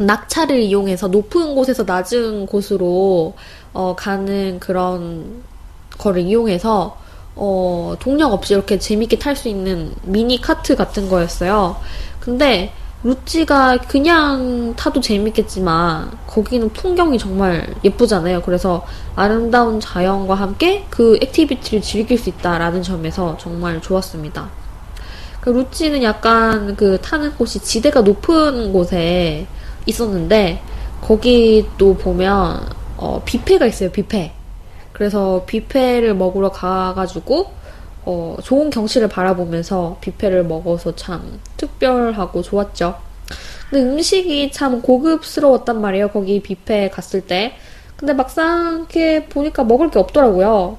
낙차를 0.00 0.58
이용해서 0.60 1.08
높은 1.08 1.54
곳에서 1.54 1.82
낮은 1.82 2.46
곳으로, 2.46 3.34
어, 3.74 3.94
가는 3.94 4.58
그런 4.58 5.42
거를 5.98 6.22
이용해서, 6.22 7.04
어, 7.36 7.94
동력 8.00 8.32
없이 8.32 8.54
이렇게 8.54 8.78
재밌게 8.78 9.18
탈 9.18 9.36
수 9.36 9.48
있는 9.48 9.92
미니 10.02 10.40
카트 10.40 10.74
같은 10.74 11.08
거였어요. 11.08 11.76
근데 12.18 12.72
루찌가 13.04 13.76
그냥 13.76 14.74
타도 14.74 15.00
재밌겠지만 15.00 16.10
거기는 16.26 16.68
풍경이 16.70 17.18
정말 17.18 17.72
예쁘잖아요. 17.84 18.42
그래서 18.42 18.84
아름다운 19.14 19.78
자연과 19.78 20.34
함께 20.34 20.86
그 20.90 21.18
activity를 21.22 21.82
즐길 21.82 22.18
수 22.18 22.30
있다라는 22.30 22.82
점에서 22.82 23.36
정말 23.38 23.80
좋았습니다. 23.80 24.48
그 25.40 25.50
루지는 25.50 26.02
약간 26.02 26.74
그 26.74 26.98
타는 27.00 27.36
곳이 27.36 27.60
지대가 27.60 28.00
높은 28.00 28.72
곳에 28.72 29.46
있었는데 29.84 30.60
거기 31.00 31.68
또 31.78 31.96
보면 31.96 32.66
어, 32.96 33.22
뷔페가 33.24 33.66
있어요. 33.66 33.92
뷔페. 33.92 34.35
그래서 34.96 35.44
뷔페를 35.46 36.14
먹으러 36.14 36.50
가가지고 36.50 37.50
어, 38.06 38.38
좋은 38.42 38.70
경치를 38.70 39.08
바라보면서 39.08 39.98
뷔페를 40.00 40.44
먹어서 40.44 40.96
참 40.96 41.38
특별하고 41.58 42.40
좋았죠. 42.40 42.96
근데 43.68 43.84
음식이 43.84 44.52
참 44.52 44.80
고급스러웠단 44.80 45.82
말이에요. 45.82 46.08
거기 46.08 46.40
뷔페 46.40 46.88
갔을 46.88 47.20
때. 47.20 47.56
근데 47.98 48.14
막상 48.14 48.76
이렇게 48.78 49.26
보니까 49.26 49.64
먹을 49.64 49.90
게 49.90 49.98
없더라고요. 49.98 50.78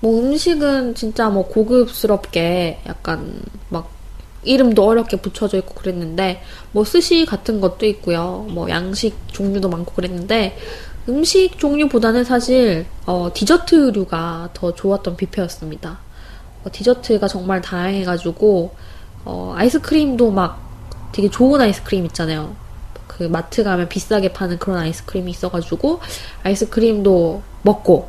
뭐 0.00 0.18
음식은 0.20 0.94
진짜 0.94 1.28
뭐 1.28 1.46
고급스럽게 1.46 2.80
약간 2.86 3.42
막 3.68 3.90
이름도 4.44 4.82
어렵게 4.82 5.18
붙여져 5.18 5.58
있고 5.58 5.74
그랬는데 5.74 6.40
뭐 6.72 6.84
스시 6.84 7.26
같은 7.26 7.60
것도 7.60 7.84
있고요. 7.84 8.46
뭐 8.48 8.70
양식 8.70 9.14
종류도 9.28 9.68
많고 9.68 9.92
그랬는데 9.92 10.56
음식 11.08 11.58
종류보다는 11.58 12.24
사실 12.24 12.86
어, 13.06 13.30
디저트류가 13.34 14.50
더 14.54 14.74
좋았던 14.74 15.16
뷔페였습니다. 15.16 15.98
어, 16.64 16.68
디저트가 16.70 17.26
정말 17.26 17.60
다양해가지고 17.60 18.74
어, 19.24 19.54
아이스크림도 19.56 20.30
막 20.30 20.60
되게 21.12 21.28
좋은 21.28 21.60
아이스크림 21.60 22.06
있잖아요. 22.06 22.54
그 23.08 23.24
마트 23.24 23.64
가면 23.64 23.88
비싸게 23.88 24.32
파는 24.32 24.58
그런 24.58 24.78
아이스크림이 24.78 25.30
있어가지고 25.30 26.00
아이스크림도 26.44 27.42
먹고 27.62 28.08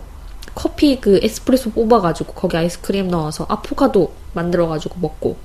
커피 0.55 1.01
그 1.01 1.19
에스프레소 1.21 1.71
뽑아가지고 1.71 2.33
거기 2.33 2.57
아이스크림 2.57 3.07
넣어서 3.07 3.45
아포카도 3.49 4.13
만들어가지고 4.33 4.99
먹고 4.99 5.35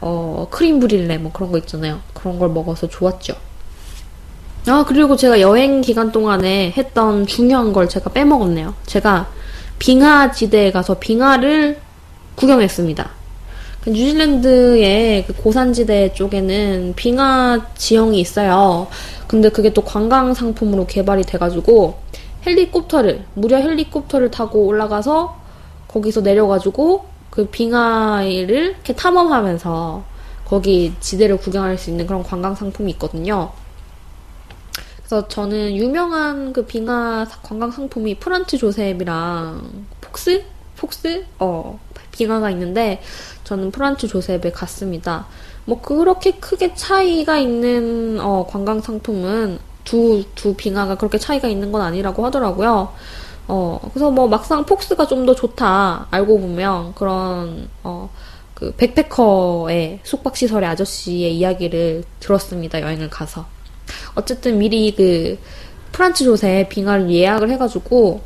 어 0.00 0.48
크림 0.50 0.80
브릴레 0.80 1.18
뭐 1.18 1.30
그런 1.30 1.52
거 1.52 1.58
있잖아요. 1.58 2.00
그런 2.14 2.38
걸 2.38 2.48
먹어서 2.48 2.88
좋았죠. 2.88 3.34
아 4.66 4.84
그리고 4.86 5.16
제가 5.16 5.40
여행 5.40 5.80
기간 5.80 6.12
동안에 6.12 6.74
했던 6.76 7.26
중요한 7.26 7.72
걸 7.72 7.88
제가 7.88 8.10
빼먹었네요. 8.10 8.74
제가 8.86 9.28
빙하 9.78 10.32
지대에 10.32 10.70
가서 10.70 10.98
빙하를 10.98 11.78
구경했습니다. 12.36 13.10
그 13.82 13.90
뉴질랜드의 13.90 15.24
그 15.26 15.32
고산지대 15.34 16.12
쪽에는 16.12 16.92
빙하 16.94 17.66
지형이 17.76 18.20
있어요. 18.20 18.88
근데 19.26 19.48
그게 19.48 19.72
또 19.72 19.82
관광 19.82 20.34
상품으로 20.34 20.86
개발이 20.86 21.22
돼가지고 21.22 21.98
헬리콥터를 22.46 23.24
무려 23.34 23.56
헬리콥터를 23.56 24.30
타고 24.30 24.66
올라가서 24.66 25.40
거기서 25.88 26.20
내려가지고 26.20 27.06
그 27.30 27.46
빙하를 27.46 28.28
이렇게 28.30 28.94
탐험하면서 28.94 30.02
거기 30.44 30.92
지대를 31.00 31.38
구경할 31.38 31.78
수 31.78 31.88
있는 31.88 32.06
그런 32.06 32.22
관광 32.22 32.54
상품이 32.54 32.90
있거든요. 32.92 33.52
그래서 35.10 35.26
저는 35.26 35.74
유명한 35.74 36.52
그 36.52 36.64
빙하 36.64 37.26
관광 37.42 37.72
상품이 37.72 38.20
프란츠 38.20 38.58
조셉이랑 38.58 39.86
폭스? 40.00 40.44
폭스? 40.76 41.26
어, 41.40 41.80
빙하가 42.12 42.48
있는데 42.52 43.02
저는 43.42 43.72
프란츠 43.72 44.06
조셉에 44.06 44.52
갔습니다. 44.52 45.26
뭐 45.64 45.80
그렇게 45.80 46.30
크게 46.38 46.76
차이가 46.76 47.38
있는 47.38 48.20
어, 48.20 48.46
관광 48.48 48.80
상품은 48.80 49.58
두, 49.82 50.22
두 50.36 50.54
빙하가 50.54 50.96
그렇게 50.96 51.18
차이가 51.18 51.48
있는 51.48 51.72
건 51.72 51.82
아니라고 51.82 52.24
하더라고요. 52.26 52.92
어, 53.48 53.80
그래서 53.92 54.12
뭐 54.12 54.28
막상 54.28 54.64
폭스가 54.64 55.08
좀 55.08 55.26
더 55.26 55.34
좋다 55.34 56.06
알고 56.12 56.38
보면 56.38 56.94
그런 56.94 57.68
어, 57.82 58.08
그 58.54 58.72
백패커의 58.76 60.02
숙박시설의 60.04 60.68
아저씨의 60.68 61.36
이야기를 61.36 62.04
들었습니다. 62.20 62.80
여행을 62.80 63.10
가서. 63.10 63.59
어쨌든 64.14 64.58
미리 64.58 64.94
그 64.94 65.38
프란츠 65.92 66.24
조셉 66.24 66.68
빙하를 66.68 67.10
예약을 67.10 67.50
해가지고 67.50 68.20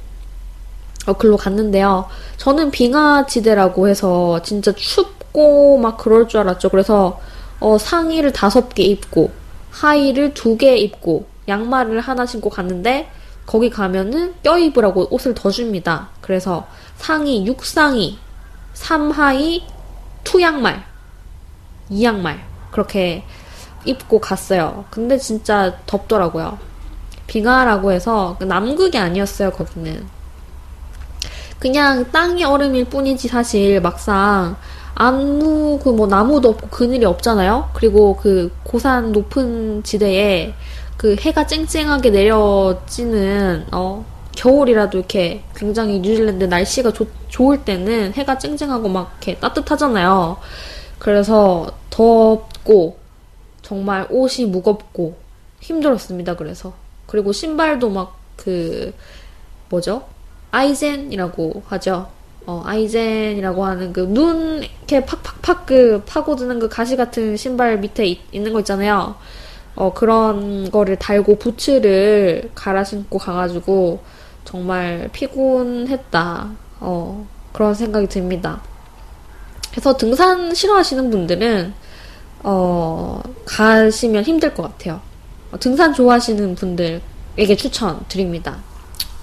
어, 1.06 1.12
글로 1.14 1.36
갔는데요. 1.36 2.06
저는 2.38 2.70
빙하지대라고 2.70 3.88
해서 3.88 4.40
진짜 4.42 4.72
춥고 4.72 5.78
막 5.78 5.96
그럴 5.98 6.28
줄 6.28 6.40
알았죠. 6.40 6.70
그래서 6.70 7.20
어, 7.60 7.78
상의를 7.78 8.32
다섯 8.32 8.68
개 8.74 8.82
입고 8.82 9.30
하의를 9.70 10.34
두 10.34 10.56
개 10.56 10.76
입고 10.76 11.26
양말을 11.48 12.00
하나 12.00 12.24
신고 12.26 12.48
갔는데 12.48 13.10
거기 13.46 13.68
가면은 13.68 14.34
껴입으라고 14.42 15.08
옷을 15.10 15.34
더 15.34 15.50
줍니다. 15.50 16.08
그래서 16.22 16.66
상의 16.96 17.44
6상의, 17.46 18.16
3하의, 18.74 19.62
투양말, 20.24 20.82
2양말 21.90 22.38
그렇게 22.70 23.24
입고 23.84 24.20
갔어요. 24.20 24.84
근데 24.90 25.18
진짜 25.18 25.76
덥더라고요. 25.86 26.58
빙하라고 27.26 27.92
해서 27.92 28.36
남극이 28.40 28.98
아니었어요, 28.98 29.50
거기는. 29.50 30.06
그냥 31.58 32.10
땅이 32.10 32.44
얼음일 32.44 32.86
뿐이지 32.86 33.28
사실 33.28 33.80
막상 33.80 34.56
아무 34.94 35.78
그 35.82 35.90
뭐 35.90 36.06
나무도 36.06 36.50
없고 36.50 36.68
그늘이 36.68 37.04
없잖아요. 37.04 37.70
그리고 37.74 38.16
그 38.16 38.52
고산 38.62 39.12
높은 39.12 39.82
지대에 39.82 40.54
그 40.96 41.16
해가 41.18 41.46
쨍쨍하게 41.46 42.10
내려지는 42.10 43.66
어 43.72 44.04
겨울이라도 44.36 44.98
이렇게 44.98 45.42
굉장히 45.54 46.00
뉴질랜드 46.00 46.44
날씨가 46.44 46.92
조, 46.92 47.06
좋을 47.28 47.64
때는 47.64 48.12
해가 48.14 48.38
쨍쨍하고 48.38 48.88
막 48.88 49.16
이렇게 49.18 49.36
따뜻하잖아요. 49.40 50.36
그래서 50.98 51.70
덥고 51.90 52.98
정말 53.64 54.06
옷이 54.10 54.46
무겁고 54.46 55.16
힘들었습니다. 55.60 56.36
그래서 56.36 56.74
그리고 57.06 57.32
신발도 57.32 57.90
막 57.90 58.24
그 58.36 58.92
뭐죠? 59.68 60.04
아이젠이라고 60.50 61.62
하죠. 61.66 62.08
어, 62.46 62.62
아이젠이라고 62.64 63.64
하는 63.64 63.92
그 63.92 64.06
눈 64.06 64.62
이렇게 64.62 65.04
팍팍팍 65.04 65.66
그 65.66 66.02
파고드는 66.06 66.58
그 66.58 66.68
가시 66.68 66.96
같은 66.96 67.36
신발 67.36 67.78
밑에 67.78 68.04
있, 68.06 68.20
있는 68.32 68.52
거 68.52 68.60
있잖아요. 68.60 69.16
어, 69.74 69.92
그런 69.92 70.70
거를 70.70 70.96
달고 70.96 71.38
부츠를 71.38 72.50
갈아 72.54 72.84
신고 72.84 73.18
가가지고 73.18 74.00
정말 74.44 75.08
피곤했다. 75.12 76.50
어, 76.80 77.26
그런 77.52 77.74
생각이 77.74 78.06
듭니다. 78.08 78.60
그래서 79.72 79.96
등산 79.96 80.54
싫어하시는 80.54 81.10
분들은 81.10 81.74
어, 82.44 83.20
가시면 83.46 84.22
힘들 84.22 84.54
것 84.54 84.62
같아요. 84.62 85.00
어, 85.50 85.58
등산 85.58 85.92
좋아하시는 85.92 86.54
분들에게 86.54 87.56
추천드립니다. 87.56 88.58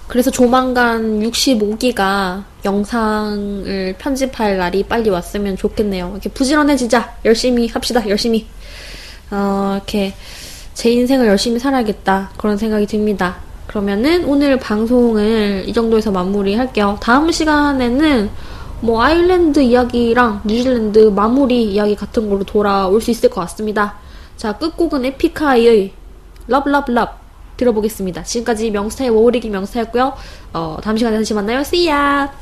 그래서 0.08 0.30
조만간 0.30 1.20
65기가 1.20 2.44
영상을 2.64 3.94
편집할 3.96 4.58
날이 4.58 4.82
빨리 4.82 5.08
왔으면 5.08 5.56
좋겠네요. 5.56 6.10
이렇게 6.12 6.28
부지런해지자. 6.28 7.16
열심히 7.24 7.68
합시다. 7.68 8.06
열심히. 8.08 8.46
어, 9.30 9.72
이렇게 9.76 10.12
제 10.74 10.90
인생을 10.90 11.26
열심히 11.26 11.58
살아야겠다. 11.58 12.32
그런 12.36 12.58
생각이 12.58 12.86
듭니다. 12.86 13.36
그러면은 13.68 14.24
오늘 14.26 14.58
방송을 14.58 15.64
이 15.66 15.72
정도에서 15.72 16.10
마무리할게요. 16.10 16.98
다음 17.00 17.30
시간에는 17.30 18.28
뭐 18.82 19.00
아일랜드 19.00 19.60
이야기랑 19.60 20.42
뉴질랜드 20.44 20.98
마무리 21.14 21.62
이야기 21.64 21.94
같은 21.94 22.28
걸로 22.28 22.42
돌아올 22.42 23.00
수 23.00 23.12
있을 23.12 23.30
것 23.30 23.40
같습니다. 23.42 23.94
자, 24.36 24.58
끝곡은 24.58 25.04
에픽하이의 25.04 25.92
Love 26.48 26.69
Love 26.69 26.91
Love 26.91 27.12
들어보겠습니다. 27.56 28.24
지금까지 28.24 28.72
명스타의 28.72 29.10
워홀일기 29.10 29.50
명스타였고요. 29.50 30.14
어, 30.52 30.78
다음 30.82 30.96
시간에 30.96 31.16
다시 31.16 31.32
만나요. 31.32 31.60
See 31.60 31.88
ya! 31.88 32.32